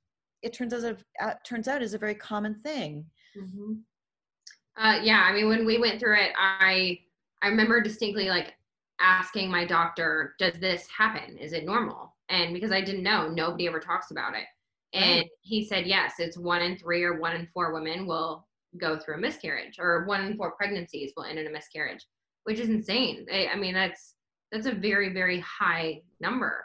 it 0.42 0.52
turns 0.52 0.72
out 0.72 0.98
uh, 1.20 1.34
turns 1.44 1.68
out 1.68 1.82
is 1.82 1.94
a 1.94 1.98
very 1.98 2.14
common 2.14 2.60
thing. 2.62 3.04
Mm-hmm. 3.36 3.74
Uh, 4.76 5.00
yeah, 5.02 5.22
I 5.28 5.32
mean, 5.32 5.48
when 5.48 5.66
we 5.66 5.78
went 5.78 6.00
through 6.00 6.16
it, 6.16 6.32
I 6.38 6.98
I 7.42 7.48
remember 7.48 7.80
distinctly 7.80 8.28
like 8.28 8.54
asking 9.00 9.50
my 9.50 9.64
doctor, 9.64 10.34
"Does 10.38 10.54
this 10.54 10.86
happen? 10.96 11.36
Is 11.38 11.52
it 11.52 11.64
normal?" 11.64 12.16
And 12.28 12.54
because 12.54 12.72
I 12.72 12.80
didn't 12.80 13.02
know, 13.02 13.28
nobody 13.28 13.66
ever 13.66 13.80
talks 13.80 14.10
about 14.10 14.34
it. 14.34 14.44
And 14.92 15.20
right. 15.20 15.30
he 15.42 15.64
said, 15.64 15.86
"Yes, 15.86 16.14
it's 16.18 16.38
one 16.38 16.62
in 16.62 16.76
three 16.76 17.02
or 17.02 17.20
one 17.20 17.36
in 17.36 17.48
four 17.52 17.72
women 17.72 18.06
will 18.06 18.46
go 18.78 18.98
through 18.98 19.16
a 19.16 19.18
miscarriage, 19.18 19.78
or 19.78 20.04
one 20.04 20.24
in 20.24 20.36
four 20.36 20.52
pregnancies 20.52 21.12
will 21.16 21.24
end 21.24 21.38
in 21.38 21.46
a 21.46 21.50
miscarriage, 21.50 22.06
which 22.44 22.58
is 22.58 22.68
insane. 22.68 23.26
I, 23.32 23.48
I 23.48 23.56
mean, 23.56 23.74
that's 23.74 24.14
that's 24.50 24.66
a 24.66 24.72
very 24.72 25.12
very 25.12 25.40
high 25.40 26.02
number." 26.20 26.64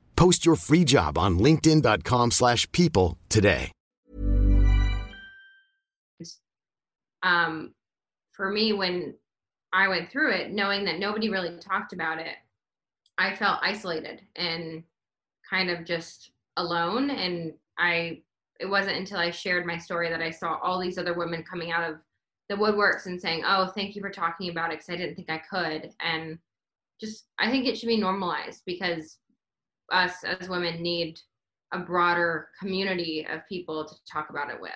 Post 0.21 0.45
your 0.45 0.55
free 0.55 0.83
job 0.83 1.17
on 1.17 1.39
linkedin.com 1.39 2.29
slash 2.29 2.71
people 2.71 3.17
today. 3.27 3.71
um, 7.23 7.73
for 8.31 8.51
me, 8.51 8.71
when 8.71 9.15
I 9.73 9.87
went 9.87 10.11
through 10.11 10.33
it, 10.33 10.51
knowing 10.51 10.85
that 10.85 10.99
nobody 10.99 11.29
really 11.29 11.57
talked 11.57 11.91
about 11.91 12.19
it, 12.19 12.35
I 13.17 13.35
felt 13.35 13.61
isolated 13.63 14.21
and 14.35 14.83
kind 15.49 15.71
of 15.71 15.85
just 15.85 16.29
alone. 16.55 17.09
And 17.09 17.53
I, 17.79 18.21
it 18.59 18.67
wasn't 18.67 18.97
until 18.97 19.17
I 19.17 19.31
shared 19.31 19.65
my 19.65 19.79
story 19.79 20.11
that 20.11 20.21
I 20.21 20.29
saw 20.29 20.59
all 20.61 20.79
these 20.79 20.99
other 20.99 21.15
women 21.15 21.41
coming 21.41 21.71
out 21.71 21.89
of 21.89 21.97
the 22.47 22.55
woodworks 22.57 23.07
and 23.07 23.19
saying, 23.19 23.41
"Oh, 23.43 23.71
thank 23.73 23.95
you 23.95 24.03
for 24.03 24.11
talking 24.11 24.51
about 24.51 24.69
it," 24.69 24.73
because 24.73 24.89
I 24.93 24.97
didn't 24.97 25.15
think 25.15 25.31
I 25.31 25.39
could. 25.39 25.95
And 25.99 26.37
just, 26.99 27.25
I 27.39 27.49
think 27.49 27.65
it 27.65 27.75
should 27.75 27.87
be 27.87 27.97
normalized 27.97 28.61
because 28.67 29.17
us 29.91 30.23
as 30.23 30.49
women 30.49 30.81
need 30.81 31.19
a 31.73 31.79
broader 31.79 32.49
community 32.59 33.25
of 33.29 33.41
people 33.47 33.85
to 33.85 33.95
talk 34.11 34.29
about 34.29 34.49
it 34.49 34.59
with. 34.59 34.71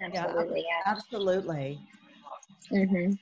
Absolutely. 0.00 0.60
Yeah, 0.60 0.92
absolutely. 0.92 1.80
Mm-hmm. 2.70 3.12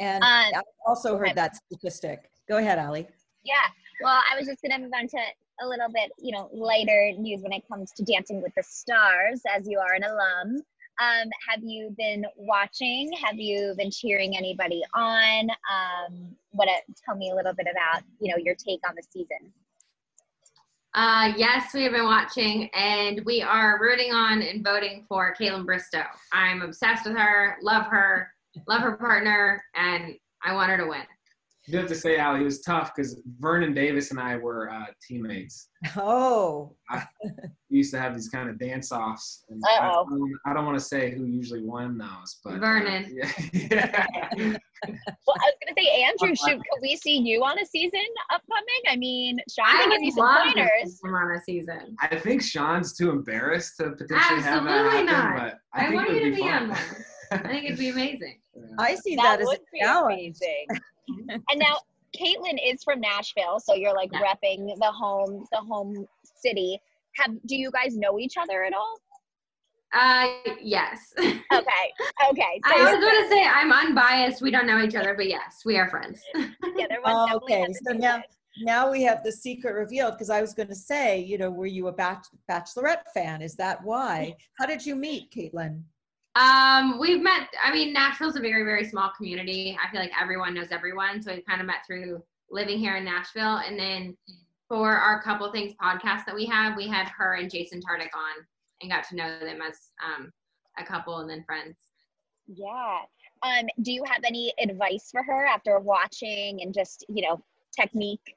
And 0.00 0.24
um, 0.24 0.30
I 0.30 0.62
also 0.86 1.18
heard 1.18 1.34
that 1.34 1.56
statistic. 1.56 2.30
Go 2.48 2.56
ahead, 2.56 2.78
Ali. 2.78 3.06
Yeah. 3.44 3.54
Well, 4.02 4.20
I 4.30 4.36
was 4.36 4.46
just 4.46 4.62
going 4.62 4.72
to 4.72 4.78
move 4.78 4.92
on 4.94 5.06
to 5.08 5.18
a 5.62 5.68
little 5.68 5.88
bit, 5.92 6.10
you 6.18 6.32
know, 6.32 6.48
lighter 6.52 7.12
news 7.18 7.42
when 7.42 7.52
it 7.52 7.62
comes 7.70 7.92
to 7.92 8.02
Dancing 8.02 8.42
with 8.42 8.52
the 8.56 8.62
Stars, 8.62 9.42
as 9.54 9.68
you 9.68 9.78
are 9.78 9.92
an 9.92 10.04
alum. 10.04 10.62
Um, 11.00 11.30
have 11.48 11.62
you 11.62 11.94
been 11.96 12.24
watching? 12.36 13.10
Have 13.24 13.36
you 13.38 13.74
been 13.76 13.90
cheering 13.90 14.36
anybody 14.36 14.82
on? 14.94 15.50
Um, 15.50 16.36
what? 16.52 16.68
tell 17.04 17.16
me 17.16 17.30
a 17.30 17.34
little 17.34 17.54
bit 17.54 17.66
about, 17.70 18.02
you 18.20 18.30
know, 18.30 18.36
your 18.36 18.54
take 18.54 18.80
on 18.88 18.94
the 18.94 19.02
season. 19.10 19.52
Uh, 20.94 21.32
yes, 21.36 21.72
we 21.72 21.84
have 21.84 21.92
been 21.92 22.04
watching, 22.04 22.68
and 22.74 23.22
we 23.24 23.42
are 23.42 23.78
rooting 23.80 24.12
on 24.12 24.42
and 24.42 24.64
voting 24.64 25.04
for 25.08 25.34
Kaitlyn 25.40 25.64
Bristowe. 25.64 26.04
I'm 26.32 26.62
obsessed 26.62 27.06
with 27.06 27.16
her, 27.16 27.56
love 27.62 27.86
her, 27.86 28.28
love 28.66 28.82
her 28.82 28.96
partner, 28.96 29.62
and 29.76 30.16
I 30.42 30.52
want 30.52 30.70
her 30.70 30.76
to 30.78 30.86
win. 30.86 31.02
You 31.70 31.78
have 31.78 31.88
to 31.88 31.94
say, 31.94 32.18
Ali, 32.18 32.40
it 32.40 32.44
was 32.44 32.62
tough 32.62 32.92
because 32.94 33.20
Vernon 33.38 33.72
Davis 33.72 34.10
and 34.10 34.18
I 34.18 34.36
were 34.36 34.70
uh, 34.70 34.86
teammates. 35.06 35.68
Oh. 35.96 36.74
I, 36.88 37.04
we 37.70 37.76
used 37.78 37.92
to 37.92 38.00
have 38.00 38.14
these 38.14 38.28
kind 38.28 38.48
of 38.50 38.58
dance 38.58 38.90
offs. 38.90 39.44
I, 39.64 40.02
I, 40.46 40.52
don't 40.52 40.66
want 40.66 40.76
to 40.76 40.84
say 40.84 41.12
who 41.12 41.26
usually 41.26 41.62
won 41.62 41.96
those, 41.96 42.40
but 42.44 42.54
uh, 42.54 42.58
Vernon. 42.58 43.04
Uh, 43.22 43.28
yeah. 43.52 44.06
well, 44.86 45.36
I 45.36 45.46
was 45.46 45.54
gonna 45.62 45.76
say, 45.78 46.02
Andrew, 46.02 46.34
should 46.34 46.58
could 46.58 46.82
we 46.82 46.96
see 46.96 47.18
you 47.18 47.44
on 47.44 47.58
a 47.58 47.66
season 47.66 48.00
upcoming? 48.30 48.82
I 48.88 48.96
mean, 48.96 49.38
Shawn 49.48 49.66
I 49.68 49.88
give 49.90 50.02
you 50.02 50.12
some 50.12 50.36
pointers. 50.42 51.00
on 51.04 51.36
a 51.36 51.40
season. 51.40 51.96
I 52.00 52.16
think 52.16 52.42
Shawn's 52.42 52.94
too 52.96 53.10
embarrassed 53.10 53.76
to 53.76 53.90
potentially 53.90 54.18
Absolutely 54.18 54.50
have 54.50 54.64
that 54.64 54.90
happen, 54.90 55.06
not. 55.06 55.36
but 55.36 55.58
I, 55.72 55.84
I, 55.84 55.88
think 55.88 55.94
want 55.94 56.08
it 56.08 56.12
would 56.14 56.22
you 56.24 56.30
to 56.30 56.36
be 56.36 56.42
be 56.42 56.48
on 56.48 56.68
one. 56.70 56.78
I 57.30 57.38
think 57.38 57.64
it'd 57.64 57.78
be 57.78 57.88
amazing. 57.90 58.40
I 58.78 58.94
see 58.96 59.16
that, 59.16 59.22
that, 59.22 59.40
as 59.40 59.46
would 59.46 59.58
a 59.58 59.72
be 59.72 59.80
challenge. 59.80 60.18
amazing. 60.18 60.66
And 61.28 61.58
now 61.58 61.76
Kaitlyn 62.18 62.58
is 62.64 62.82
from 62.82 63.00
Nashville, 63.00 63.60
so 63.60 63.74
you're 63.74 63.94
like 63.94 64.10
Yeah. 64.12 64.20
repping 64.20 64.76
the 64.78 64.90
home, 64.90 65.46
the 65.52 65.58
home 65.58 66.06
city. 66.24 66.80
Have 67.16 67.36
do 67.46 67.56
you 67.56 67.70
guys 67.70 67.96
know 67.96 68.18
each 68.18 68.36
other 68.36 68.64
at 68.64 68.72
all? 68.72 68.98
Uh, 69.92 70.26
yes. 70.60 71.12
Okay, 71.52 71.92
okay. 72.30 72.60
So 72.64 72.72
I 72.76 72.78
was 72.84 73.00
going 73.00 73.24
to 73.24 73.28
say 73.28 73.44
I'm 73.44 73.72
unbiased. 73.72 74.40
We 74.40 74.52
don't 74.52 74.66
know 74.68 74.80
each 74.80 74.94
other, 74.94 75.14
but 75.14 75.26
yes, 75.28 75.62
we 75.64 75.76
are 75.76 75.90
friends. 75.90 76.20
together. 76.34 76.98
Oh, 77.04 77.24
One 77.26 77.34
okay, 77.42 77.66
so 77.84 77.92
now 77.92 78.22
now 78.62 78.88
we 78.90 79.02
have 79.02 79.24
the 79.24 79.32
secret 79.32 79.72
revealed 79.74 80.12
because 80.12 80.30
I 80.30 80.40
was 80.40 80.54
going 80.54 80.68
to 80.68 80.76
say, 80.76 81.18
you 81.18 81.38
know, 81.38 81.50
were 81.50 81.66
you 81.66 81.88
a 81.88 81.92
bach- 81.92 82.26
Bachelorette 82.48 83.02
fan? 83.12 83.42
Is 83.42 83.56
that 83.56 83.82
why? 83.82 84.36
How 84.60 84.66
did 84.66 84.86
you 84.86 84.94
meet 84.94 85.32
Kaitlyn? 85.32 85.82
Um, 86.36 86.98
we've 87.00 87.22
met. 87.22 87.48
I 87.62 87.72
mean, 87.72 87.92
Nashville's 87.92 88.36
a 88.36 88.40
very, 88.40 88.62
very 88.62 88.84
small 88.84 89.10
community. 89.16 89.76
I 89.82 89.90
feel 89.90 90.00
like 90.00 90.12
everyone 90.20 90.54
knows 90.54 90.68
everyone, 90.70 91.22
so 91.22 91.34
we've 91.34 91.44
kind 91.46 91.60
of 91.60 91.66
met 91.66 91.86
through 91.86 92.22
living 92.50 92.78
here 92.78 92.96
in 92.96 93.04
Nashville. 93.04 93.58
And 93.58 93.78
then 93.78 94.16
for 94.68 94.96
our 94.96 95.20
couple 95.22 95.50
things 95.50 95.72
podcast 95.82 96.24
that 96.26 96.34
we 96.34 96.46
have, 96.46 96.76
we 96.76 96.86
had 96.86 97.08
her 97.08 97.34
and 97.34 97.50
Jason 97.50 97.80
Tartick 97.80 98.14
on 98.14 98.46
and 98.80 98.90
got 98.90 99.04
to 99.08 99.16
know 99.16 99.40
them 99.40 99.60
as 99.60 99.90
um, 100.04 100.32
a 100.78 100.84
couple 100.84 101.18
and 101.18 101.28
then 101.28 101.44
friends. 101.44 101.76
Yeah. 102.46 103.00
Um, 103.42 103.66
do 103.82 103.92
you 103.92 104.04
have 104.04 104.22
any 104.24 104.52
advice 104.62 105.08
for 105.10 105.22
her 105.22 105.46
after 105.46 105.78
watching 105.78 106.62
and 106.62 106.74
just, 106.74 107.04
you 107.08 107.22
know, 107.22 107.42
technique? 107.78 108.36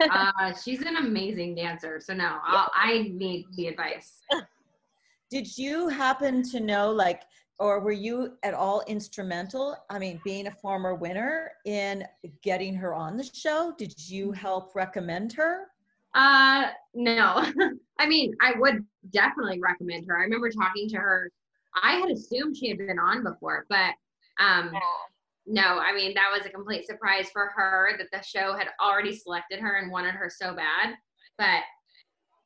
Uh, 0.00 0.52
she's 0.52 0.82
an 0.82 0.96
amazing 0.96 1.54
dancer, 1.54 1.98
so 1.98 2.12
no, 2.12 2.38
I'll, 2.44 2.70
I 2.74 3.10
need 3.12 3.46
the 3.56 3.68
advice. 3.68 4.20
Did 5.30 5.56
you 5.56 5.88
happen 5.88 6.42
to 6.50 6.60
know, 6.60 6.90
like, 6.90 7.22
or 7.58 7.80
were 7.80 7.92
you 7.92 8.36
at 8.42 8.54
all 8.54 8.82
instrumental? 8.86 9.76
I 9.90 9.98
mean, 9.98 10.20
being 10.24 10.48
a 10.48 10.50
former 10.50 10.94
winner 10.94 11.52
in 11.64 12.04
getting 12.42 12.74
her 12.74 12.94
on 12.94 13.16
the 13.16 13.28
show, 13.32 13.72
did 13.78 13.94
you 14.08 14.32
help 14.32 14.74
recommend 14.74 15.32
her? 15.34 15.68
Uh, 16.14 16.68
no. 16.94 17.44
I 17.98 18.06
mean, 18.06 18.34
I 18.40 18.54
would 18.58 18.84
definitely 19.10 19.60
recommend 19.60 20.06
her. 20.06 20.16
I 20.16 20.22
remember 20.22 20.50
talking 20.50 20.88
to 20.90 20.96
her. 20.96 21.30
I 21.80 21.96
had 21.96 22.10
assumed 22.10 22.56
she 22.56 22.68
had 22.68 22.78
been 22.78 22.98
on 22.98 23.24
before, 23.24 23.66
but 23.68 23.94
um, 24.40 24.72
no, 25.46 25.78
I 25.78 25.94
mean, 25.94 26.14
that 26.14 26.30
was 26.32 26.46
a 26.46 26.50
complete 26.50 26.86
surprise 26.86 27.28
for 27.32 27.50
her 27.54 27.92
that 27.98 28.08
the 28.12 28.22
show 28.24 28.56
had 28.56 28.68
already 28.80 29.14
selected 29.14 29.60
her 29.60 29.76
and 29.76 29.90
wanted 29.90 30.14
her 30.14 30.30
so 30.30 30.54
bad. 30.54 30.94
But 31.36 31.60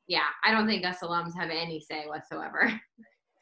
yeah, 0.08 0.24
I 0.44 0.50
don't 0.50 0.66
think 0.66 0.84
us 0.84 0.98
alums 1.02 1.36
have 1.36 1.50
any 1.50 1.80
say 1.80 2.06
whatsoever. 2.06 2.80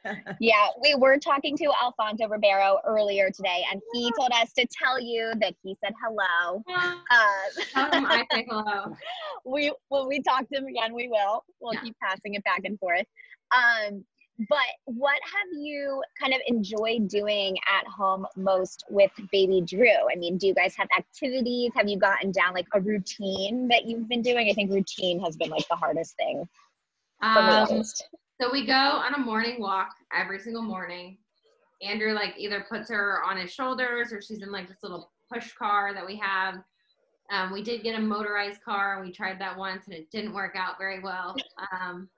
yeah, 0.40 0.68
we 0.82 0.94
were 0.96 1.16
talking 1.16 1.56
to 1.56 1.72
Alfonso 1.82 2.28
Ribeiro 2.28 2.78
earlier 2.84 3.30
today, 3.30 3.64
and 3.70 3.80
he 3.92 4.12
told 4.18 4.30
us 4.32 4.52
to 4.54 4.66
tell 4.66 5.00
you 5.00 5.32
that 5.40 5.54
he 5.62 5.76
said 5.82 5.94
hello. 6.04 6.62
Uh, 7.08 7.62
Tell 7.72 7.92
him 7.92 8.04
I 8.06 8.26
say 8.32 8.44
hello. 8.48 8.96
we 9.46 9.72
when 9.90 10.08
we 10.08 10.20
talk 10.20 10.48
to 10.48 10.58
him 10.58 10.66
again, 10.66 10.92
we 10.92 11.06
will. 11.06 11.44
We'll 11.60 11.74
Yeah. 11.74 11.80
keep 11.82 11.96
passing 12.02 12.34
it 12.34 12.42
back 12.42 12.62
and 12.64 12.76
forth. 12.80 13.06
Um, 13.56 14.04
but 14.38 14.58
what 14.84 15.18
have 15.24 15.58
you 15.58 16.02
kind 16.20 16.34
of 16.34 16.40
enjoyed 16.46 17.08
doing 17.08 17.56
at 17.74 17.86
home 17.86 18.26
most 18.36 18.84
with 18.90 19.10
baby 19.32 19.62
Drew? 19.62 19.88
I 20.10 20.16
mean, 20.16 20.36
do 20.36 20.46
you 20.46 20.54
guys 20.54 20.74
have 20.76 20.88
activities? 20.96 21.72
Have 21.74 21.88
you 21.88 21.98
gotten 21.98 22.32
down 22.32 22.52
like 22.52 22.66
a 22.74 22.80
routine 22.80 23.66
that 23.68 23.86
you've 23.86 24.08
been 24.08 24.22
doing? 24.22 24.50
I 24.50 24.52
think 24.52 24.70
routine 24.70 25.20
has 25.20 25.36
been 25.36 25.48
like 25.48 25.66
the 25.68 25.76
hardest 25.76 26.16
thing 26.16 26.46
for 27.20 27.42
me 27.42 27.48
at 27.48 27.70
Um. 27.70 27.82
So 28.38 28.52
we 28.52 28.66
go 28.66 28.74
on 28.74 29.14
a 29.14 29.18
morning 29.18 29.58
walk 29.58 29.94
every 30.14 30.38
single 30.38 30.62
morning. 30.62 31.16
Andrew 31.82 32.12
like 32.12 32.34
either 32.36 32.66
puts 32.68 32.90
her 32.90 33.22
on 33.24 33.38
his 33.38 33.50
shoulders 33.50 34.12
or 34.12 34.20
she's 34.20 34.42
in 34.42 34.52
like 34.52 34.68
this 34.68 34.82
little 34.82 35.10
push 35.32 35.54
car 35.54 35.94
that 35.94 36.04
we 36.04 36.16
have. 36.16 36.56
Um, 37.30 37.52
we 37.52 37.62
did 37.62 37.82
get 37.82 37.98
a 37.98 38.00
motorized 38.00 38.62
car. 38.62 39.00
We 39.02 39.12
tried 39.12 39.40
that 39.40 39.56
once 39.56 39.86
and 39.86 39.94
it 39.94 40.10
didn't 40.10 40.34
work 40.34 40.54
out 40.56 40.78
very 40.78 41.00
well. 41.00 41.34
Um, 41.72 42.08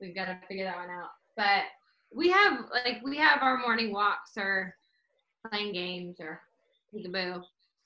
we've 0.00 0.14
got 0.14 0.26
to 0.26 0.38
figure 0.48 0.64
that 0.64 0.76
one 0.76 0.90
out. 0.90 1.10
But 1.36 1.64
we 2.14 2.30
have 2.30 2.64
like 2.72 3.00
we 3.04 3.16
have 3.18 3.42
our 3.42 3.58
morning 3.58 3.92
walks 3.92 4.32
or 4.36 4.74
playing 5.48 5.72
games 5.72 6.16
or 6.20 6.40
peekaboo. 6.94 7.42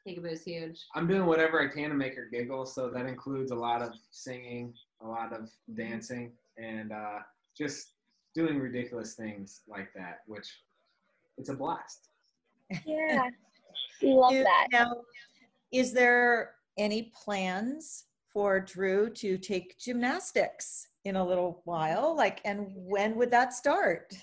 Peekaboo's 0.06 0.42
huge. 0.44 0.80
I'm 0.94 1.06
doing 1.06 1.26
whatever 1.26 1.60
I 1.60 1.68
can 1.72 1.90
to 1.90 1.94
make 1.96 2.14
her 2.16 2.26
giggle, 2.30 2.64
so 2.64 2.88
that 2.90 3.06
includes 3.06 3.50
a 3.50 3.54
lot 3.54 3.82
of 3.82 3.92
singing, 4.10 4.72
a 5.02 5.06
lot 5.06 5.32
of 5.34 5.50
dancing, 5.74 6.32
and 6.56 6.90
uh, 6.92 7.18
just 7.56 7.92
doing 8.34 8.58
ridiculous 8.58 9.14
things 9.14 9.60
like 9.68 9.92
that, 9.94 10.20
which 10.26 10.48
it's 11.36 11.50
a 11.50 11.54
blast. 11.54 12.08
Yeah, 12.86 13.28
we 14.02 14.14
love 14.14 14.30
Do- 14.30 14.44
that. 14.44 14.68
Now, 14.72 15.02
is 15.70 15.92
there 15.92 16.52
any 16.78 17.12
plans 17.14 18.06
for 18.32 18.60
Drew 18.60 19.10
to 19.10 19.38
take 19.38 19.78
gymnastics 19.78 20.88
in 21.04 21.16
a 21.16 21.26
little 21.26 21.62
while? 21.64 22.14
Like, 22.16 22.40
and 22.44 22.66
when 22.74 23.16
would 23.16 23.30
that 23.30 23.52
start? 23.52 24.14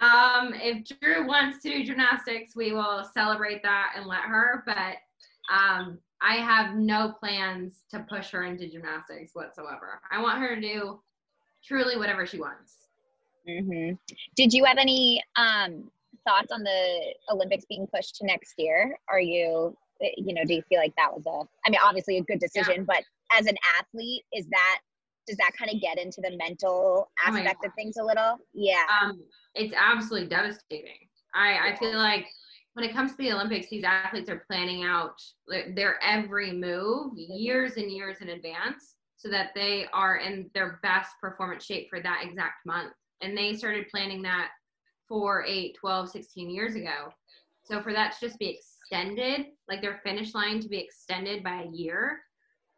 Um, 0.00 0.52
if 0.54 0.84
Drew 1.00 1.26
wants 1.26 1.62
to 1.62 1.70
do 1.70 1.84
gymnastics, 1.84 2.56
we 2.56 2.72
will 2.72 3.08
celebrate 3.14 3.62
that 3.62 3.92
and 3.96 4.06
let 4.06 4.22
her. 4.22 4.62
But 4.66 4.96
um, 5.52 5.98
I 6.20 6.36
have 6.36 6.74
no 6.74 7.12
plans 7.20 7.84
to 7.90 8.00
push 8.00 8.30
her 8.30 8.44
into 8.44 8.68
gymnastics 8.68 9.32
whatsoever. 9.34 10.00
I 10.10 10.20
want 10.20 10.40
her 10.40 10.54
to 10.54 10.60
do 10.60 11.00
truly 11.64 11.96
whatever 11.96 12.26
she 12.26 12.40
wants. 12.40 12.88
hmm 13.46 13.92
Did 14.36 14.52
you 14.52 14.64
have 14.64 14.78
any 14.78 15.22
um, 15.36 15.90
thoughts 16.26 16.50
on 16.50 16.62
the 16.62 17.14
Olympics 17.30 17.64
being 17.66 17.86
pushed 17.86 18.16
to 18.16 18.26
next 18.26 18.54
year? 18.58 18.96
Are 19.08 19.20
you, 19.20 19.76
you 20.00 20.34
know, 20.34 20.42
do 20.44 20.54
you 20.54 20.62
feel 20.68 20.80
like 20.80 20.94
that 20.96 21.14
was 21.14 21.26
a, 21.26 21.46
I 21.66 21.70
mean, 21.70 21.80
obviously 21.84 22.18
a 22.18 22.22
good 22.22 22.40
decision, 22.40 22.84
but 22.84 23.04
as 23.36 23.46
an 23.46 23.56
athlete, 23.78 24.22
is 24.32 24.46
that, 24.48 24.80
does 25.26 25.36
that 25.38 25.52
kind 25.58 25.70
of 25.74 25.80
get 25.80 25.98
into 25.98 26.20
the 26.20 26.36
mental 26.36 27.10
Oh 27.26 27.28
aspect 27.36 27.64
of 27.64 27.72
things 27.74 27.96
a 27.96 28.04
little? 28.04 28.38
Yeah. 28.52 28.84
Um, 29.02 29.20
it's 29.54 29.74
absolutely 29.76 30.28
devastating. 30.28 31.08
I, 31.34 31.70
I 31.70 31.76
feel 31.76 31.96
like 31.96 32.26
when 32.74 32.84
it 32.84 32.92
comes 32.92 33.12
to 33.12 33.16
the 33.18 33.32
Olympics, 33.32 33.68
these 33.68 33.84
athletes 33.84 34.28
are 34.28 34.44
planning 34.50 34.84
out 34.84 35.14
their- 35.48 35.72
their 35.74 36.02
every 36.02 36.52
move 36.52 37.12
years 37.16 37.76
and 37.76 37.90
years 37.90 38.18
in 38.20 38.30
advance 38.30 38.96
so 39.16 39.28
that 39.30 39.52
they 39.54 39.86
are 39.92 40.16
in 40.16 40.50
their 40.54 40.80
best 40.82 41.12
performance 41.20 41.64
shape 41.64 41.88
for 41.88 42.00
that 42.00 42.22
exact 42.24 42.66
month. 42.66 42.92
And 43.20 43.36
they 43.36 43.54
started 43.54 43.88
planning 43.88 44.22
that 44.22 44.50
four, 45.08 45.44
eight, 45.46 45.76
12, 45.78 46.10
16 46.10 46.50
years 46.50 46.74
ago. 46.74 47.12
So 47.64 47.80
for 47.80 47.92
that 47.92 48.12
to 48.12 48.26
just 48.26 48.38
be 48.38 48.48
extended, 48.58 49.46
like 49.68 49.80
their 49.80 50.00
finish 50.04 50.34
line 50.34 50.60
to 50.60 50.68
be 50.68 50.78
extended 50.78 51.42
by 51.42 51.62
a 51.62 51.70
year, 51.70 52.20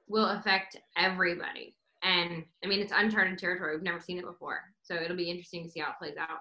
will 0.09 0.27
affect 0.27 0.77
everybody. 0.97 1.75
And 2.03 2.45
I 2.65 2.69
mean, 2.69 2.81
it's 2.81 2.93
uncharted 2.95 3.39
territory. 3.39 3.75
We've 3.75 3.83
never 3.83 4.01
seen 4.01 4.19
it 4.19 4.25
before. 4.25 4.61
So 4.83 4.95
it'll 4.95 5.17
be 5.17 5.31
interesting 5.31 5.65
to 5.65 5.71
see 5.71 5.81
how 5.81 5.91
it 5.91 5.99
plays 5.99 6.17
out. 6.19 6.39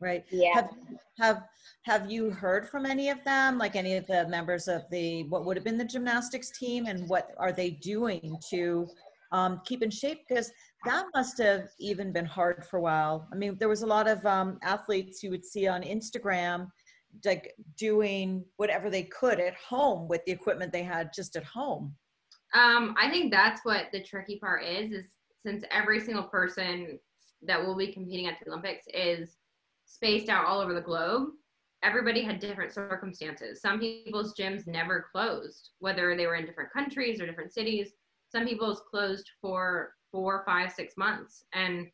Right? 0.00 0.24
Yeah. 0.30 0.54
Have, 0.54 0.70
have, 1.18 1.42
have 1.84 2.10
you 2.10 2.30
heard 2.30 2.68
from 2.68 2.86
any 2.86 3.08
of 3.08 3.22
them, 3.24 3.58
like 3.58 3.74
any 3.74 3.96
of 3.96 4.06
the 4.06 4.28
members 4.28 4.68
of 4.68 4.82
the, 4.90 5.24
what 5.24 5.44
would 5.44 5.56
have 5.56 5.64
been 5.64 5.78
the 5.78 5.84
gymnastics 5.84 6.56
team 6.56 6.86
and 6.86 7.08
what 7.08 7.30
are 7.38 7.52
they 7.52 7.70
doing 7.70 8.36
to 8.50 8.86
um, 9.32 9.60
keep 9.64 9.82
in 9.82 9.90
shape? 9.90 10.20
Because 10.28 10.52
that 10.84 11.06
must 11.14 11.38
have 11.38 11.68
even 11.80 12.12
been 12.12 12.26
hard 12.26 12.64
for 12.64 12.76
a 12.76 12.82
while. 12.82 13.26
I 13.32 13.36
mean, 13.36 13.56
there 13.58 13.68
was 13.68 13.82
a 13.82 13.86
lot 13.86 14.06
of 14.06 14.24
um, 14.24 14.58
athletes 14.62 15.22
you 15.22 15.30
would 15.30 15.44
see 15.44 15.66
on 15.66 15.82
Instagram, 15.82 16.68
like 17.24 17.54
doing 17.76 18.44
whatever 18.56 18.90
they 18.90 19.04
could 19.04 19.40
at 19.40 19.54
home 19.54 20.06
with 20.06 20.24
the 20.26 20.32
equipment 20.32 20.72
they 20.72 20.84
had 20.84 21.12
just 21.12 21.34
at 21.34 21.44
home. 21.44 21.94
Um, 22.54 22.94
I 22.98 23.10
think 23.10 23.30
that's 23.30 23.64
what 23.64 23.86
the 23.92 24.02
tricky 24.02 24.38
part 24.38 24.64
is, 24.64 24.92
is 24.92 25.04
since 25.44 25.64
every 25.70 26.00
single 26.00 26.24
person 26.24 26.98
that 27.42 27.64
will 27.64 27.76
be 27.76 27.92
competing 27.92 28.26
at 28.26 28.34
the 28.40 28.50
Olympics 28.50 28.86
is 28.92 29.36
spaced 29.84 30.28
out 30.28 30.44
all 30.44 30.60
over 30.60 30.74
the 30.74 30.80
globe, 30.80 31.28
everybody 31.82 32.22
had 32.22 32.40
different 32.40 32.72
circumstances. 32.72 33.60
Some 33.60 33.78
people's 33.78 34.34
gyms 34.34 34.66
never 34.66 35.06
closed, 35.12 35.70
whether 35.78 36.16
they 36.16 36.26
were 36.26 36.34
in 36.36 36.46
different 36.46 36.72
countries 36.72 37.20
or 37.20 37.26
different 37.26 37.52
cities. 37.52 37.92
Some 38.30 38.46
people's 38.46 38.82
closed 38.90 39.30
for 39.40 39.92
four, 40.10 40.42
five, 40.44 40.72
six 40.72 40.94
months. 40.96 41.44
And 41.52 41.86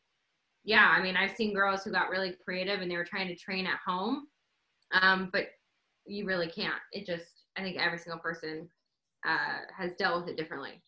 yeah, 0.63 0.93
I 0.97 1.01
mean, 1.01 1.15
I've 1.15 1.35
seen 1.35 1.53
girls 1.53 1.83
who 1.83 1.91
got 1.91 2.09
really 2.09 2.35
creative 2.43 2.81
and 2.81 2.89
they 2.89 2.97
were 2.97 3.05
trying 3.05 3.27
to 3.27 3.35
train 3.35 3.67
at 3.67 3.79
home. 3.85 4.27
Um, 4.91 5.29
but 5.31 5.47
you 6.05 6.25
really 6.25 6.47
can't. 6.47 6.73
It 6.91 7.05
just, 7.05 7.45
I 7.57 7.61
think 7.61 7.77
every 7.77 7.99
single 7.99 8.19
person 8.19 8.67
uh, 9.25 9.59
has 9.75 9.91
dealt 9.97 10.21
with 10.21 10.29
it 10.29 10.37
differently. 10.37 10.81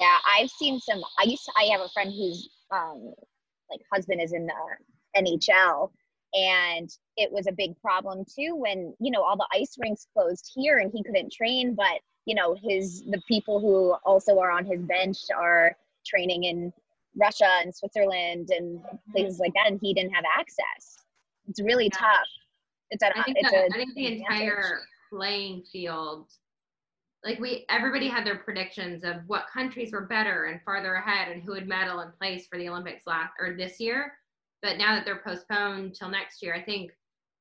Yeah, 0.00 0.16
I've 0.38 0.50
seen 0.50 0.78
some. 0.80 1.02
I 1.18 1.24
used 1.24 1.44
to, 1.44 1.52
I 1.58 1.64
have 1.72 1.80
a 1.80 1.88
friend 1.88 2.10
whose 2.12 2.48
um, 2.70 3.12
like 3.70 3.80
husband 3.92 4.20
is 4.22 4.32
in 4.32 4.46
the 4.46 4.52
NHL, 5.16 5.90
and 6.34 6.88
it 7.16 7.30
was 7.32 7.46
a 7.46 7.52
big 7.52 7.78
problem 7.80 8.24
too 8.24 8.54
when 8.54 8.94
you 9.00 9.10
know 9.10 9.22
all 9.22 9.36
the 9.36 9.48
ice 9.52 9.74
rinks 9.80 10.06
closed 10.14 10.50
here 10.54 10.78
and 10.78 10.90
he 10.92 11.02
couldn't 11.02 11.32
train. 11.32 11.74
But 11.74 12.00
you 12.26 12.34
know 12.34 12.56
his 12.62 13.02
the 13.10 13.20
people 13.26 13.60
who 13.60 13.94
also 14.08 14.38
are 14.38 14.50
on 14.50 14.64
his 14.64 14.80
bench 14.82 15.18
are 15.36 15.76
training 16.06 16.44
in 16.44 16.72
Russia 17.16 17.48
and 17.62 17.74
Switzerland 17.74 18.50
and 18.50 18.80
places 19.12 19.40
like 19.40 19.52
that, 19.54 19.66
and 19.66 19.80
he 19.82 19.92
didn't 19.94 20.12
have 20.14 20.24
access. 20.38 20.98
It's 21.48 21.60
really 21.60 21.90
Yeah. 21.92 21.98
tough. 21.98 22.28
It's 22.90 23.02
an 23.02 23.12
I 23.16 23.22
think, 23.24 23.36
it's 23.40 23.50
the, 23.50 23.56
a 23.56 23.64
I 23.64 23.68
think 23.76 23.94
the 23.94 24.06
advantage. 24.06 24.20
entire 24.48 24.80
playing 25.10 25.62
field, 25.72 26.28
like 27.24 27.38
we, 27.40 27.64
everybody 27.68 28.08
had 28.08 28.24
their 28.24 28.36
predictions 28.38 29.04
of 29.04 29.16
what 29.26 29.46
countries 29.52 29.92
were 29.92 30.06
better 30.06 30.44
and 30.44 30.60
farther 30.64 30.94
ahead 30.94 31.28
and 31.28 31.42
who 31.42 31.52
would 31.52 31.66
medal 31.66 32.00
in 32.00 32.12
place 32.12 32.46
for 32.46 32.58
the 32.58 32.68
Olympics 32.68 33.06
last 33.06 33.32
or 33.40 33.56
this 33.56 33.80
year. 33.80 34.12
But 34.62 34.78
now 34.78 34.94
that 34.94 35.04
they're 35.04 35.22
postponed 35.24 35.94
till 35.94 36.08
next 36.08 36.42
year, 36.42 36.54
I 36.54 36.62
think 36.62 36.92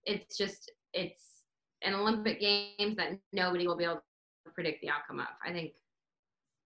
it's 0.05 0.37
just 0.37 0.71
it's 0.93 1.43
an 1.83 1.93
Olympic 1.93 2.39
Games 2.39 2.95
that 2.97 3.19
nobody 3.33 3.67
will 3.67 3.77
be 3.77 3.83
able 3.83 3.95
to 4.45 4.51
predict 4.53 4.81
the 4.81 4.89
outcome 4.89 5.19
of. 5.19 5.27
I 5.45 5.51
think 5.51 5.73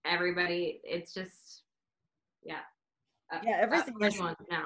everybody, 0.05 0.79
it's 0.83 1.13
just, 1.13 1.63
yeah. 2.43 2.59
Uh, 3.33 3.39
yeah, 3.43 3.57
uh, 3.57 3.63
everything 3.63 3.95
up 3.95 4.03
is- 4.03 4.15
anyone 4.15 4.35
now. 4.49 4.65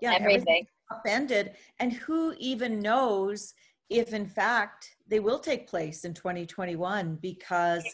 Yeah, 0.00 0.14
everything. 0.18 0.66
upended 0.90 1.52
and 1.78 1.92
who 1.92 2.34
even 2.38 2.80
knows 2.80 3.54
if 3.92 4.14
in 4.14 4.26
fact 4.26 4.96
they 5.06 5.20
will 5.20 5.38
take 5.38 5.68
place 5.68 6.04
in 6.04 6.14
2021 6.14 7.18
because 7.20 7.84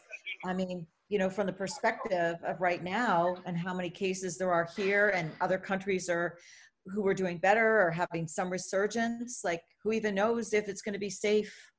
i 0.47 0.55
mean 0.55 0.87
you 1.09 1.19
know 1.19 1.29
from 1.29 1.47
the 1.47 1.53
perspective 1.53 2.37
of 2.47 2.61
right 2.61 2.85
now 2.85 3.37
and 3.47 3.59
how 3.59 3.75
many 3.75 3.91
cases 3.91 4.39
there 4.39 4.53
are 4.53 4.69
here 4.77 5.09
and 5.11 5.31
other 5.41 5.59
countries 5.59 6.09
are 6.09 6.39
who 6.87 7.07
are 7.07 7.15
doing 7.15 7.37
better 7.39 7.81
or 7.81 7.91
having 7.91 8.29
some 8.29 8.49
resurgence 8.49 9.43
like 9.45 9.63
who 9.83 9.93
even 9.93 10.15
knows 10.15 10.55
if 10.55 10.69
it's 10.69 10.83
going 10.83 10.93
to 10.93 10.99
be 10.99 11.11
safe 11.11 11.71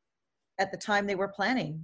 at 0.59 0.69
the 0.71 0.77
time 0.77 1.07
they 1.07 1.15
were 1.15 1.29
planning 1.29 1.81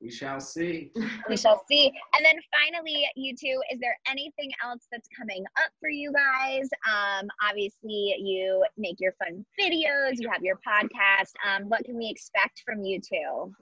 We 0.00 0.10
shall 0.10 0.40
see. 0.40 0.92
we 1.28 1.36
shall 1.36 1.62
see. 1.68 1.86
And 2.16 2.24
then 2.24 2.36
finally, 2.52 3.04
you 3.16 3.34
two, 3.34 3.60
is 3.72 3.80
there 3.80 3.98
anything 4.08 4.52
else 4.64 4.86
that's 4.92 5.08
coming 5.16 5.44
up 5.56 5.70
for 5.80 5.88
you 5.88 6.12
guys? 6.12 6.68
Um, 6.86 7.28
obviously, 7.42 8.14
you 8.18 8.64
make 8.76 8.96
your 9.00 9.12
fun 9.12 9.44
videos, 9.60 10.12
you 10.18 10.28
have 10.30 10.42
your 10.42 10.58
podcast. 10.66 11.32
Um, 11.46 11.68
what 11.68 11.84
can 11.84 11.96
we 11.96 12.08
expect 12.08 12.62
from 12.64 12.82
you 12.84 13.00
two? 13.00 13.52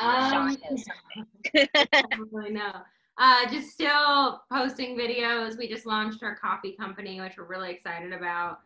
Um, 0.00 0.30
Shawn 0.30 0.56
knows 0.70 0.84
something. 0.84 1.68
I 1.92 2.02
don't 2.10 2.32
really 2.32 2.50
know. 2.52 2.72
Uh, 3.18 3.46
just 3.50 3.70
still 3.70 4.40
posting 4.50 4.96
videos. 4.96 5.58
We 5.58 5.68
just 5.68 5.84
launched 5.86 6.22
our 6.22 6.34
coffee 6.34 6.72
company, 6.72 7.20
which 7.20 7.34
we're 7.36 7.44
really 7.44 7.70
excited 7.70 8.12
about. 8.12 8.60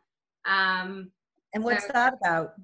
Um, 0.46 1.10
and 1.52 1.62
what's 1.64 1.86
So- 1.86 1.92
that 1.92 2.14
about 2.24 2.54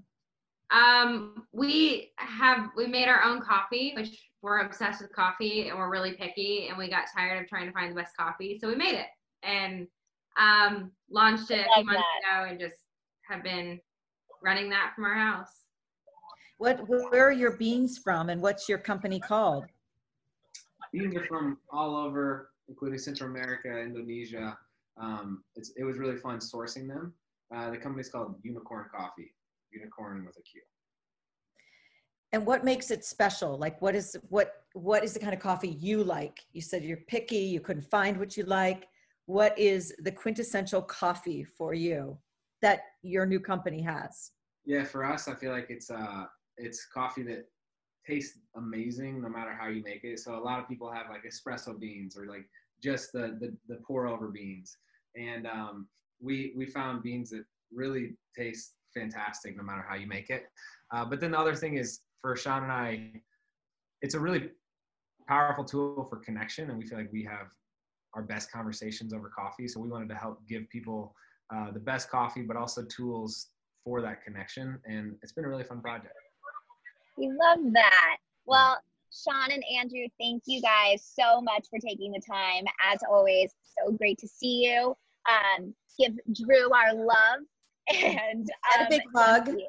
um, 0.71 1.47
we 1.53 2.13
have 2.17 2.71
we 2.77 2.87
made 2.87 3.09
our 3.09 3.23
own 3.23 3.41
coffee, 3.41 3.93
which 3.97 4.31
we're 4.43 4.61
obsessed 4.61 5.03
with 5.03 5.13
coffee 5.13 5.69
and 5.69 5.79
we're 5.79 5.91
really 5.91 6.15
picky, 6.15 6.69
and 6.69 6.79
we 6.79 6.89
got 6.89 7.05
tired 7.15 7.43
of 7.43 7.49
trying 7.49 7.67
to 7.67 7.73
find 7.73 7.91
the 7.91 8.01
best 8.01 8.17
coffee, 8.17 8.59
so 8.59 8.69
we 8.69 8.75
made 8.75 8.95
it. 8.95 9.07
And 9.43 9.89
Um, 10.39 10.93
launched 11.11 11.51
it 11.51 11.67
a 11.67 11.75
few 11.75 11.85
months 11.85 12.03
that. 12.23 12.41
ago 12.41 12.51
and 12.51 12.59
just 12.59 12.77
have 13.29 13.43
been 13.43 13.81
running 14.43 14.71
that 14.71 14.93
from 14.95 15.05
our 15.05 15.15
house. 15.15 15.65
What, 16.59 16.89
where 16.89 17.27
are 17.27 17.33
your 17.33 17.57
beans 17.57 17.99
from 17.99 18.31
and 18.31 18.41
what's 18.41 18.69
your 18.69 18.79
company 18.79 19.19
called? 19.19 19.65
Beans 20.93 21.17
are 21.17 21.27
from 21.27 21.59
all 21.71 21.97
over, 21.97 22.51
including 22.69 22.99
Central 22.99 23.29
America, 23.29 23.69
Indonesia. 23.69 24.57
Um, 24.97 25.43
it's, 25.57 25.73
it 25.77 25.85
was 25.85 25.99
really 25.99 26.17
fun 26.17 26.39
sourcing 26.39 26.87
them. 26.87 27.13
Uh, 27.55 27.71
the 27.71 27.77
company's 27.77 28.09
called 28.09 28.37
Unicorn 28.45 28.87
Coffee, 28.95 29.35
Unicorn 29.73 30.25
with 30.25 30.37
a 30.37 30.43
Q. 30.43 30.61
And 32.33 32.47
what 32.47 32.65
makes 32.65 32.91
it 32.91 33.05
special? 33.05 33.59
Like 33.59 33.81
what 33.83 33.95
is, 33.95 34.17
what, 34.29 34.53
what 34.75 35.03
is 35.03 35.15
the 35.15 35.21
kind 35.21 35.35
of 35.35 35.41
coffee 35.41 35.71
you 35.81 36.05
like? 36.05 36.45
You 36.53 36.61
said 36.61 36.85
you're 36.85 36.99
picky, 37.09 37.39
you 37.39 37.61
couldn't 37.61 37.83
find 37.91 38.17
what 38.17 38.37
you 38.37 38.45
like. 38.45 38.87
What 39.27 39.59
is 39.59 39.95
the 39.99 40.13
quintessential 40.13 40.83
coffee 40.83 41.45
for 41.45 41.75
you 41.75 42.19
that 42.63 42.81
your 43.03 43.27
new 43.27 43.41
company 43.41 43.83
has? 43.83 44.33
Yeah, 44.65 44.85
for 44.85 45.05
us, 45.05 45.29
I 45.29 45.35
feel 45.35 45.53
like 45.53 45.67
it's 45.71 45.91
uh, 45.91 46.25
it's 46.57 46.87
coffee 46.93 47.23
that 47.25 47.47
tastes 48.07 48.39
amazing 48.57 49.23
no 49.23 49.29
matter 49.29 49.57
how 49.59 49.69
you 49.69 49.83
make 49.83 50.05
it. 50.05 50.19
So 50.19 50.37
a 50.37 50.43
lot 50.43 50.59
of 50.61 50.69
people 50.69 50.91
have 50.91 51.07
like 51.09 51.25
espresso 51.25 51.79
beans 51.79 52.17
or 52.17 52.27
like 52.27 52.47
just 52.83 53.13
the 53.13 53.39
the, 53.41 53.57
the 53.69 53.81
pour 53.87 54.07
over 54.07 54.29
beans, 54.29 54.77
and 55.17 55.47
um, 55.47 55.89
we 56.21 56.53
we 56.57 56.67
found 56.67 57.03
beans 57.03 57.31
that 57.31 57.45
really 57.73 58.17
taste 58.37 58.75
fantastic 58.95 59.57
no 59.57 59.63
matter 59.63 59.85
how 59.89 59.95
you 59.95 60.07
make 60.07 60.31
it. 60.31 60.45
Uh, 60.93 61.05
but 61.05 61.21
then 61.21 61.33
the 61.33 61.39
other 61.39 61.55
thing 61.55 61.77
is 61.77 62.01
for 62.21 62.37
Shawn 62.37 62.63
and 62.63 62.73
I, 62.73 63.13
it's 64.03 64.15
a 64.15 64.21
really 64.21 64.51
powerful 65.29 65.65
tool 65.65 66.07
for 66.11 66.17
connection, 66.17 66.71
and 66.71 66.79
we 66.79 66.87
feel 66.87 66.99
like 66.99 67.13
we 67.13 67.25
have 67.25 67.49
our 68.15 68.23
best 68.23 68.51
conversations 68.51 69.13
over 69.13 69.31
coffee. 69.37 69.69
So 69.69 69.81
we 69.81 69.89
wanted 69.89 70.09
to 70.09 70.17
help 70.17 70.41
give 70.49 70.69
people 70.71 71.15
uh, 71.55 71.71
the 71.71 71.81
best 71.81 72.11
coffee, 72.11 72.43
but 72.43 72.57
also 72.57 72.85
tools 72.85 73.49
for 73.85 74.01
that 74.03 74.25
connection. 74.25 74.79
And 74.85 75.15
it's 75.23 75.33
been 75.33 75.45
a 75.45 75.49
really 75.49 75.65
fun 75.65 75.81
project. 75.81 76.15
We 77.17 77.29
love 77.29 77.73
that. 77.73 78.17
Well, 78.47 78.79
Shawn 79.13 79.51
and 79.51 79.63
Andrew, 79.79 80.07
thank 80.21 80.43
you 80.47 80.61
guys 80.63 81.05
so 81.05 81.41
much 81.41 81.67
for 81.69 81.79
taking 81.79 82.13
the 82.13 82.21
time. 82.21 82.65
As 82.93 83.01
always, 83.09 83.53
so 83.79 83.93
great 83.93 84.19
to 84.19 84.29
see 84.29 84.65
you. 84.65 84.97
Um, 85.29 85.75
give 85.99 86.19
Drew 86.33 86.73
our 86.73 86.95
love 86.95 87.41
and, 88.05 88.49
And 88.49 88.49
a 88.79 88.83
um, 88.83 88.87
big 88.89 89.03
hug. 89.15 89.47
thank 89.47 89.59
you. 89.59 89.69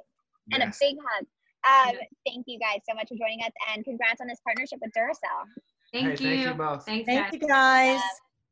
And 0.53 0.63
a 0.63 0.71
big 0.79 0.95
hug. 1.07 1.25
Um, 1.63 1.95
thank 2.25 2.45
you 2.47 2.57
guys 2.59 2.79
so 2.89 2.95
much 2.95 3.07
for 3.09 3.15
joining 3.15 3.41
us 3.43 3.51
and 3.73 3.83
congrats 3.85 4.19
on 4.21 4.27
this 4.27 4.39
partnership 4.43 4.79
with 4.81 4.91
Duracell. 4.97 5.45
Thank 5.93 6.19
Hey, 6.19 6.25
you. 6.25 6.43
thank 6.43 6.47
you 6.47 6.53
both. 6.53 6.85
Thanks, 6.85 7.05
Thank 7.05 7.31
guys. 7.31 7.39
you 7.41 7.47
guys. 7.47 8.01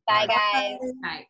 Bye, 0.08 0.28
Bye. 0.28 0.78
guys. 0.82 0.92
Bye. 1.02 1.28